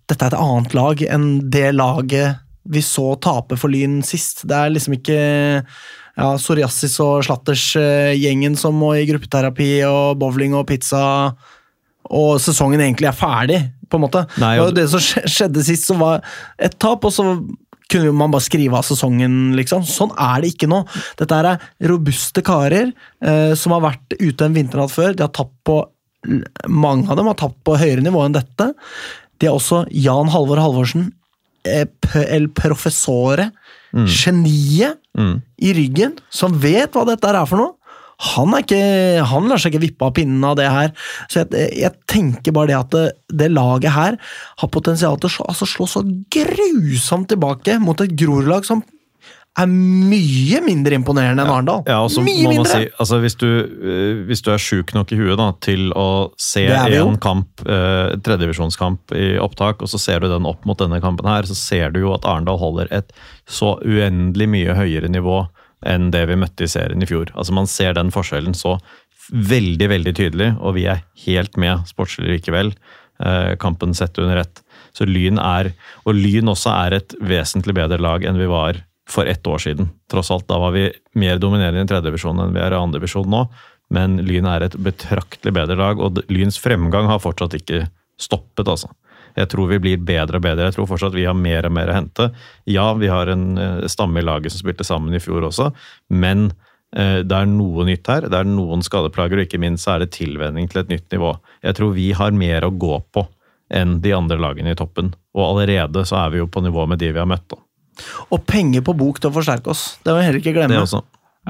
[0.07, 2.39] Dette er et annet lag enn det laget
[2.70, 4.45] vi så tape for Lyn sist.
[4.47, 5.20] Det er liksom ikke
[6.20, 11.01] ja, psoriasis og slatters-gjengen som må i gruppeterapi og bowling og pizza,
[12.09, 13.59] og sesongen egentlig er ferdig,
[13.89, 14.26] på en måte.
[14.41, 16.22] Nei, det og- det som skjedde sist, som var
[16.59, 17.26] et tap, og så
[17.89, 19.82] kunne man bare skrive av sesongen, liksom.
[19.82, 20.84] Sånn er det ikke nå.
[21.17, 21.57] Dette er
[21.89, 22.91] robuste karer
[23.22, 25.15] eh, som har vært ute en vinternatt før.
[25.15, 25.86] De har tapt på
[26.67, 28.74] Mange av dem har tapt på høyere nivå enn dette.
[29.39, 31.13] De er også Jan Halvor Halvorsen,
[31.63, 31.86] eh,
[32.28, 33.45] el professore,
[33.94, 35.42] geniet Mm.
[35.58, 37.74] i ryggen, som vet hva dette er for noe.
[38.20, 40.92] han, er ikke, han lar seg ikke vippe av pinnen av det her.
[41.32, 44.18] Så jeg, jeg tenker bare det at det, det laget her
[44.60, 48.84] har potensial til å slå, altså slå så grusomt tilbake mot et Grorud-lag som
[49.58, 51.82] er mye mindre imponerende enn Arendal.
[51.89, 52.70] Ja, så mye mindre!
[52.70, 56.30] si, altså hvis du, eh, hvis du er sjuk nok i huet da, til å
[56.39, 61.02] se en kamp, eh, tredjevisjonskamp i opptak, og så ser du den opp mot denne
[61.04, 63.12] kampen her, så ser du jo at Arendal holder et
[63.50, 65.43] så uendelig mye høyere nivå
[65.88, 67.32] enn det vi møtte i serien i fjor.
[67.36, 68.78] Altså Man ser den forskjellen så
[69.30, 72.74] veldig, veldig tydelig, og vi er helt med sportslig likevel.
[73.20, 74.62] Eh, kampen sett under ett.
[74.95, 75.74] Så Lyn er,
[76.06, 79.89] og Lyn også er et vesentlig bedre lag enn vi var for ett år siden.
[80.12, 80.88] Tross alt, da var vi
[81.18, 83.45] mer dominerende i tredjedivisjon enn vi er i andredivisjon nå.
[83.93, 87.88] Men Lyn er et betraktelig bedre lag, og Lyns fremgang har fortsatt ikke
[88.22, 88.91] stoppet, altså.
[89.38, 90.68] Jeg tror vi blir bedre og bedre.
[90.68, 92.30] Jeg tror fortsatt vi har mer og mer å hente.
[92.70, 95.70] Ja, vi har en eh, stamme i laget som spilte sammen i fjor også,
[96.10, 96.49] men
[96.97, 98.28] eh, det er noe nytt her.
[98.30, 101.34] Det er noen skadeplager, og ikke minst så er det tilvenning til et nytt nivå.
[101.66, 103.26] Jeg tror vi har mer å gå på
[103.70, 105.14] enn de andre lagene i toppen.
[105.38, 107.45] Og allerede så er vi jo på nivå med de vi har møtt.
[107.53, 107.62] Da.
[108.30, 109.97] Og penger på bok til å forsterke oss.
[110.04, 110.76] Det må vi heller ikke glemme.
[110.76, 111.04] Det også.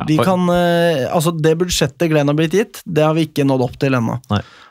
[0.08, 3.66] Vi kan, eh, altså Det budsjettet Glenn har blitt gitt, det har vi ikke nådd
[3.66, 4.20] opp til ennå.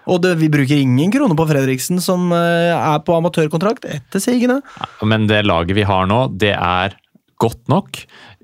[0.08, 4.62] Og det, vi bruker ingen kroner på Fredriksen, som eh, er på amatørkontrakt etter sigende.
[5.04, 6.96] Men det laget vi har nå, det er
[7.38, 8.00] godt nok.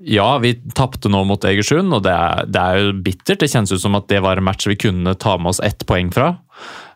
[0.07, 3.41] Ja, vi tapte nå mot Egersund, og det er, det er jo bittert.
[3.41, 5.83] Det kjennes ut som at det var en match vi kunne ta med oss ett
[5.89, 6.35] poeng fra.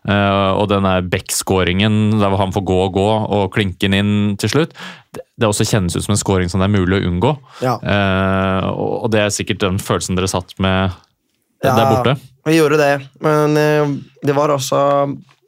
[0.08, 4.52] Eh, og denne Beck-skåringen, der han får gå og gå og klinke den inn til
[4.54, 4.72] slutt,
[5.12, 7.34] det, også kjennes ut som en skåring som det er mulig å unngå.
[7.64, 7.76] Ja.
[7.82, 10.96] Eh, og, og det er sikkert den følelsen dere satt med
[11.60, 12.16] Ja, der borte.
[12.48, 13.94] Vi gjorde det, men eh,
[14.24, 14.80] det var også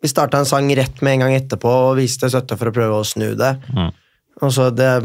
[0.03, 2.97] Vi starta en sang rett med en gang etterpå og viste støtte for å prøve
[2.99, 3.53] å snu det.
[3.71, 3.93] Mm.
[4.43, 4.97] Og så det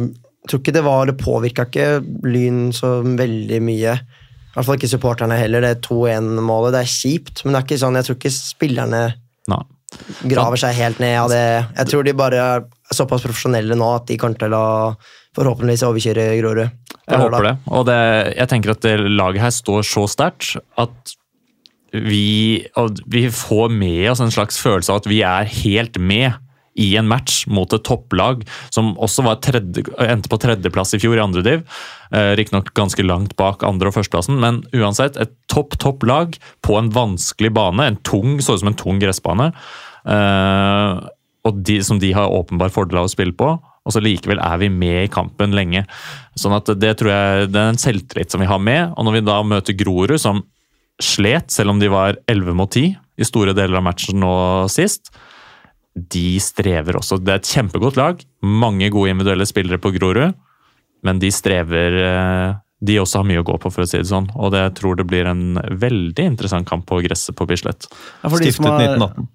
[0.48, 1.86] jeg tror ikke det var, det påvirka ikke
[2.24, 3.96] Lyn så veldig mye.
[3.98, 5.66] I hvert fall ikke supporterne heller.
[5.66, 6.72] Det 2-1-målet.
[6.72, 9.02] Det er kjipt, men det er ikke sånn, jeg tror ikke spillerne
[9.48, 9.62] Nei.
[10.28, 11.44] graver seg helt ned av det.
[11.78, 14.66] Jeg tror de bare er såpass profesjonelle nå at de kommer til å
[15.38, 16.74] forhåpentligvis overkjøre Grorud.
[17.08, 17.54] Jeg håper det.
[17.72, 18.02] Og det,
[18.36, 21.16] jeg tenker at laget her står så sterkt at
[21.94, 22.68] vi,
[23.08, 26.36] vi får med oss en slags følelse av at vi er helt med
[26.78, 31.24] i en match mot et topplag som også tredje, endte på tredjeplass i fjor i
[31.24, 31.66] andre div.
[32.14, 36.78] Eh, Riktignok ganske langt bak andre- og førsteplassen, men uansett et topp, topp lag på
[36.78, 37.84] en vanskelig bane.
[37.84, 39.52] En tung, så ut som en tung gressbane.
[40.08, 41.08] Eh,
[41.48, 43.56] og de, som de har åpenbar fordel av å spille på.
[43.88, 45.86] Og så likevel er vi med i kampen lenge.
[46.38, 48.92] Sånn at det tror jeg det er en selvtillit som vi har med.
[48.98, 50.44] Og når vi da møter Grorud, som
[51.04, 54.34] slet, selv om de var 11 mot 10 i store deler av matchen nå
[54.72, 55.14] sist,
[56.14, 57.18] de strever også.
[57.24, 58.22] Det er et kjempegodt lag.
[58.46, 60.36] Mange gode individuelle spillere på Grorud,
[61.08, 64.06] men de strever eh, De også har mye å gå på, for å si det
[64.10, 64.28] sånn.
[64.38, 67.88] Og det, jeg tror det blir en veldig interessant kamp på gresset på Bislett.
[68.22, 69.28] Ja, for Stiftet har- 1918.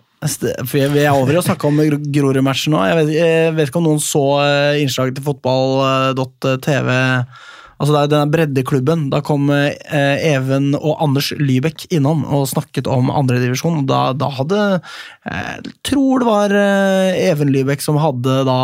[0.70, 1.80] For jeg- Vi er over i å snakke om
[2.14, 2.84] Grorud-matchen nå.
[2.86, 6.90] Jeg vet, jeg vet ikke om noen så eh, innslaget til fotball.tv.
[7.82, 9.08] Altså det er denne breddeklubben.
[9.10, 13.82] Da kom eh, Even og Anders Lybekk innom og snakket om andredivisjon.
[13.90, 14.60] Da, da hadde
[15.26, 18.60] Jeg tror det var eh, Even Lybekk som hadde da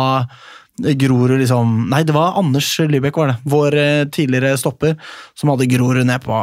[0.79, 3.37] Grorud liksom Nei, det var Anders Lybekk, var det.
[3.51, 4.95] Vår eh, tidligere stopper,
[5.35, 6.39] som hadde Grorud ned på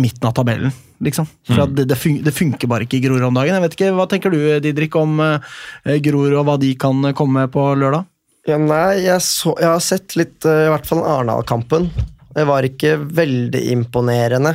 [0.00, 0.72] midten av tabellen,
[1.04, 1.28] liksom.
[1.48, 1.76] For mm.
[1.76, 3.56] det, det, fun det funker bare ikke i Grorud om dagen.
[3.56, 7.44] Jeg vet ikke, Hva tenker du, Didrik, om eh, Grorud og hva de kan komme
[7.44, 8.08] med på lørdag?
[8.46, 11.88] Ja, nei, jeg, så, jeg har sett litt, eh, i hvert fall Arendal-kampen.
[12.36, 14.52] Det var ikke veldig imponerende,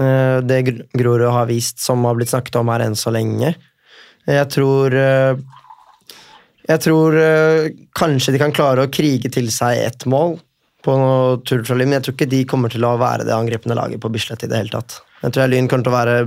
[0.00, 3.54] eh, det Gr- Grorud har vist, som har blitt snakket om her enn så lenge.
[4.28, 5.36] Jeg tror eh,
[6.68, 7.14] Jeg tror
[7.96, 10.34] kanskje de kan klare å krige til seg ett mål
[10.84, 10.96] på
[11.48, 14.02] tull fra Lyn, men jeg tror ikke de kommer til å være det angripende laget
[14.02, 14.98] på Bislett i det hele tatt.
[15.22, 16.18] Jeg tror Lyn kommer til å være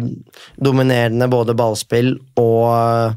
[0.57, 3.13] dominerende både ballspill og eh,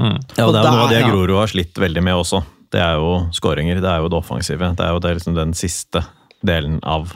[0.00, 0.38] sjansemessig.
[0.38, 1.10] Ja, og det er jo noe av det ja.
[1.10, 2.42] Grorud har slitt veldig med også.
[2.70, 4.72] Det er jo skåringer, det er jo det offensive.
[4.78, 6.04] Det er jo det, liksom den siste
[6.46, 7.14] delen av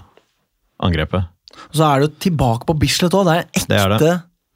[0.83, 1.31] angrepet.
[1.71, 3.29] Og så er du tilbake på Bislett òg.
[3.29, 4.15] Det er ekte, Det er det.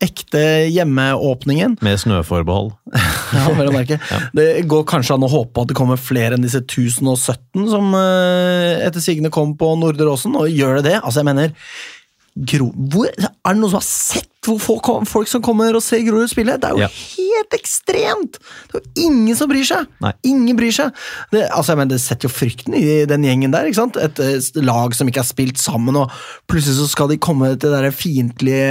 [0.09, 0.43] ekte
[0.75, 1.79] hjemmeåpningen.
[1.87, 2.73] Med snøforbehold.
[3.29, 3.99] Ja, vel å merke.
[4.33, 8.79] Det går kanskje an å håpe at det kommer flere enn disse 1017 som eh,
[8.87, 10.95] etter sigende kom på Nordre Åsen, og gjør det det?
[11.03, 11.53] Altså, jeg mener
[12.49, 12.71] Gro...
[12.73, 16.31] Hvor, er det noen som har sett hvor få folk som kommer og ser Grorud
[16.33, 16.57] spille.
[16.59, 16.89] Det er jo Ja.
[16.89, 18.39] helt ekstremt!
[18.73, 19.87] Det er jo ingen som bryr seg!
[20.03, 20.13] Nei.
[20.27, 20.93] Ingen bryr seg.
[21.33, 23.69] Det, altså, jeg mener, det setter jo frykten i den gjengen der.
[23.69, 23.97] ikke sant?
[23.97, 26.11] Et et lag som ikke har spilt sammen, og
[26.51, 28.69] plutselig så skal de komme til det fiendtlige,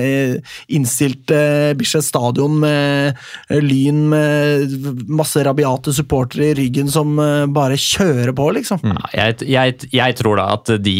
[0.00, 1.40] eh, innstilte
[1.78, 3.14] Bislett stadion med
[3.50, 4.74] eh, Lyn med
[5.10, 8.82] masse rabiate supportere i ryggen som eh, bare kjører på, liksom.
[8.84, 10.96] Ja, jeg, jeg, jeg tror da at de,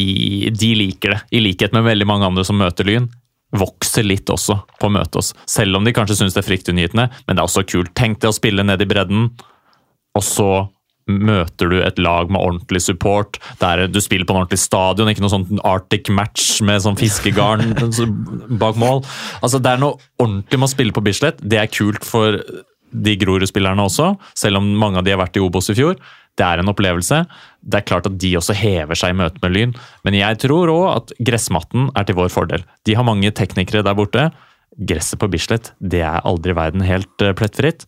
[0.54, 3.08] de liker det, i likhet med veldig mange andre som møter Lyn.
[3.56, 7.08] Vokser litt også på å møte oss, selv om de kanskje syns det er fryktinngytende.
[7.26, 7.94] Men det er også kult.
[7.98, 9.32] Tenk deg å spille ned i bredden,
[10.14, 10.50] og så
[11.10, 13.40] møter du et lag med ordentlig support.
[13.58, 17.74] Der du spiller på en ordentlig stadion, ikke noe sånn Arctic match med sånn fiskegarn
[18.62, 19.02] bak mål.
[19.40, 21.42] Altså, Det er noe ordentlig med å spille på Bislett.
[21.42, 22.38] Det er kult for
[22.90, 25.98] de Grorud-spillerne også, selv om mange av de har vært i Obos i fjor.
[26.40, 27.24] Det er en opplevelse.
[27.60, 29.74] Det er klart at de også hever seg i møte med Lyn,
[30.06, 32.64] men jeg tror òg at gressmatten er til vår fordel.
[32.88, 34.30] De har mange teknikere der borte.
[34.88, 37.84] Gresset på Bislett det er aldri verden helt eh, plettfritt.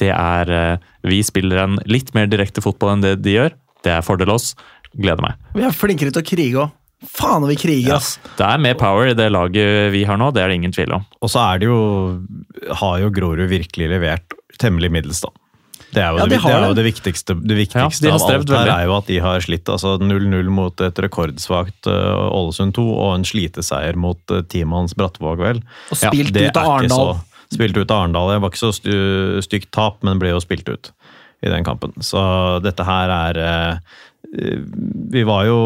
[0.00, 3.58] Det er eh, Vi spiller en litt mer direkte fotball enn det de gjør.
[3.84, 4.54] Det er fordel oss.
[4.94, 5.36] Gleder meg.
[5.56, 6.78] Vi er flinkere til å krige òg.
[7.02, 8.14] Faen, vi kriger, ass!
[8.38, 10.94] Det er mer power i det laget vi har nå, det er det ingen tvil
[11.00, 11.06] om.
[11.18, 11.78] Og så er det jo
[12.78, 15.32] Har jo Grorud virkelig levert temmelig middels, da.
[15.92, 16.76] Det er jo, Ja, det, de det, er jo det.
[16.78, 19.68] det viktigste, Ja, de av alt her er jo at de har slitt.
[19.68, 24.96] altså 0-0 mot et rekordsvakt uh, Ålesund 2 og en sliteseier mot uh, teamet hans
[24.96, 25.60] Brattvåg, vel.
[25.92, 27.12] Og spilt ja, ut av Arendal.
[27.16, 28.30] så- Spilt ut av Arendal.
[28.32, 28.72] Det var ikke så
[29.44, 30.88] stygt tap, men ble jo spilt ut
[31.44, 31.92] i den kampen.
[32.00, 32.22] Så
[32.64, 33.76] dette her er uh,
[35.12, 35.58] Vi var jo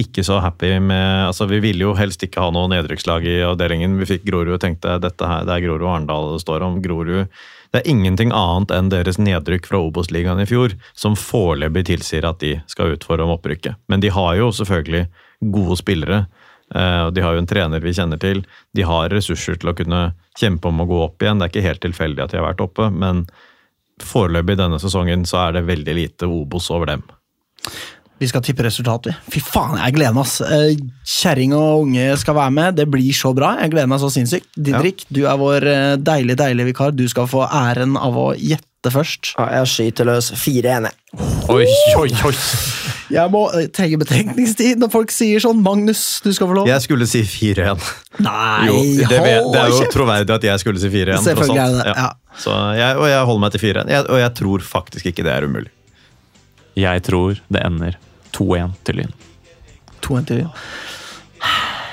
[0.00, 3.98] ikke så happy med altså Vi ville jo helst ikke ha noe nedrykkslag i avdelingen.
[4.00, 6.80] Vi fikk Grorud og tenkte dette her, det er Grorud og Arendal det står om.
[6.80, 7.26] Grorud
[7.72, 12.40] Det er ingenting annet enn deres nedrykk fra Obos-ligaen i fjor som foreløpig tilsier at
[12.40, 13.76] de skal utfordre om opprykket.
[13.92, 15.04] Men de har jo selvfølgelig
[15.52, 16.26] gode spillere.
[16.74, 18.44] eh, De har jo en trener vi kjenner til.
[18.74, 21.38] De har ressurser til å kunne kjempe om å gå opp igjen.
[21.38, 23.26] Det er ikke helt tilfeldig at de har vært oppe, men
[24.00, 27.02] foreløpig denne sesongen så er det veldig lite Obos over dem.
[28.18, 29.14] Vi skal tippe resultatet.
[29.30, 30.26] Fy faen, jeg gleder meg.
[30.26, 30.40] ass.
[30.42, 30.72] Eh,
[31.06, 32.76] Kjerring og unge skal være med.
[32.80, 33.54] Det blir så bra.
[33.62, 34.48] Jeg gleder meg så sinnssykt.
[34.58, 36.96] Didrik, du er vår deilig, deilige, deilige vikar.
[36.98, 39.34] Du skal få æren av å gjette først.
[39.38, 40.88] Ja, jeg skyter løs 4-1.
[40.90, 41.28] jeg.
[41.48, 41.64] Oi,
[41.98, 42.34] oi, oi!
[43.08, 45.62] Jeg må eh, trenge betenkningstid når folk sier sånn.
[45.64, 46.68] Magnus, du skal få lov.
[46.68, 47.86] Jeg skulle si 4-1.
[48.26, 51.22] Nei, Jo, det, hold det er jo troverdig at jeg skulle si 4-1.
[51.24, 52.10] Selvfølgelig er det ja.
[52.38, 53.94] Så jeg, og jeg holder meg til 4-1.
[54.12, 55.72] Og jeg tror faktisk ikke det er umulig.
[56.78, 57.96] Jeg tror det ender
[58.36, 59.12] 2-1 til Lyn.
[60.04, 60.46] To en til.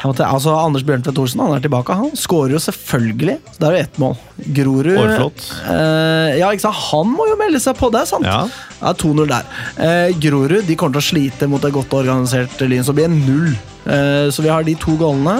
[0.06, 1.96] Jeg måtte, altså, Anders Bjørntvedt Thorsen han er tilbake.
[1.98, 3.40] Han skårer jo selvfølgelig.
[3.56, 4.12] Så det er jo ett mål.
[4.60, 5.46] Grorud Hårflott.
[5.72, 6.82] Eh, ja, ikke sant?
[6.92, 8.28] Han må jo melde seg på, det er sant.
[8.30, 8.44] Ja.
[8.84, 9.48] Ja, 2-0 der.
[9.82, 13.18] Eh, Grorud de kommer til å slite mot et godt organisert Lyn, så blir det
[13.18, 13.56] null.
[13.86, 15.40] Eh, så vi har de to gålene.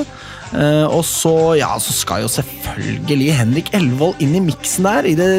[0.56, 5.16] Eh, og så, ja, så skal jo selvfølgelig Henrik Elvold inn i miksen der i
[5.20, 5.30] det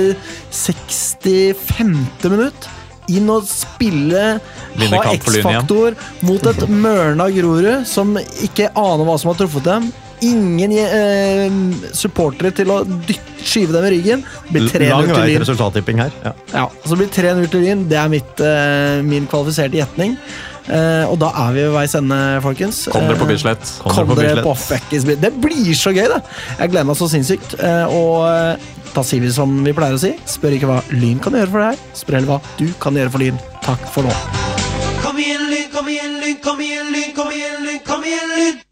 [0.54, 1.96] 65.
[2.30, 2.70] minutt.
[3.08, 4.24] Inn og spille,
[4.76, 5.12] Vinne ha.
[5.14, 5.94] X-faktor
[6.26, 9.86] mot et mørna Grorud som ikke aner hva som har truffet dem.
[10.24, 11.52] Ingen eh,
[11.94, 14.24] supportere til å dytte, skyve dem i ryggen.
[14.48, 15.42] Det blir 3-0 Lang til vei til Lyn.
[15.44, 16.14] resultattipping her.
[16.24, 16.32] Ja.
[16.54, 17.84] Ja, så blir det 3-0 til Lyn.
[17.90, 20.16] Det er mitt, eh, min kvalifiserte gjetning.
[20.66, 22.84] Eh, og da er vi ved veis ende, folkens.
[22.90, 23.68] Kom dere på Eh, Bislett.
[23.82, 24.54] Kom dere på dere på.
[25.26, 26.22] Det blir så gøy, det!
[26.58, 27.54] Jeg gleder meg så sinnssykt.
[27.60, 28.58] Uh, og
[28.96, 30.14] da sier vi som vi pleier å si.
[30.26, 33.18] Spør ikke hva Lyn kan gjøre for deg, spør heller hva du kan gjøre for
[33.22, 33.38] Lyn.
[33.66, 34.14] Takk for nå.
[35.04, 38.62] Kom igjen, Lyn, kom igjen, Lyn, kom igjen, Lyn, kom igjen, Lyn, kom igjen, Lyn!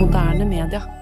[0.00, 0.99] Moderne media.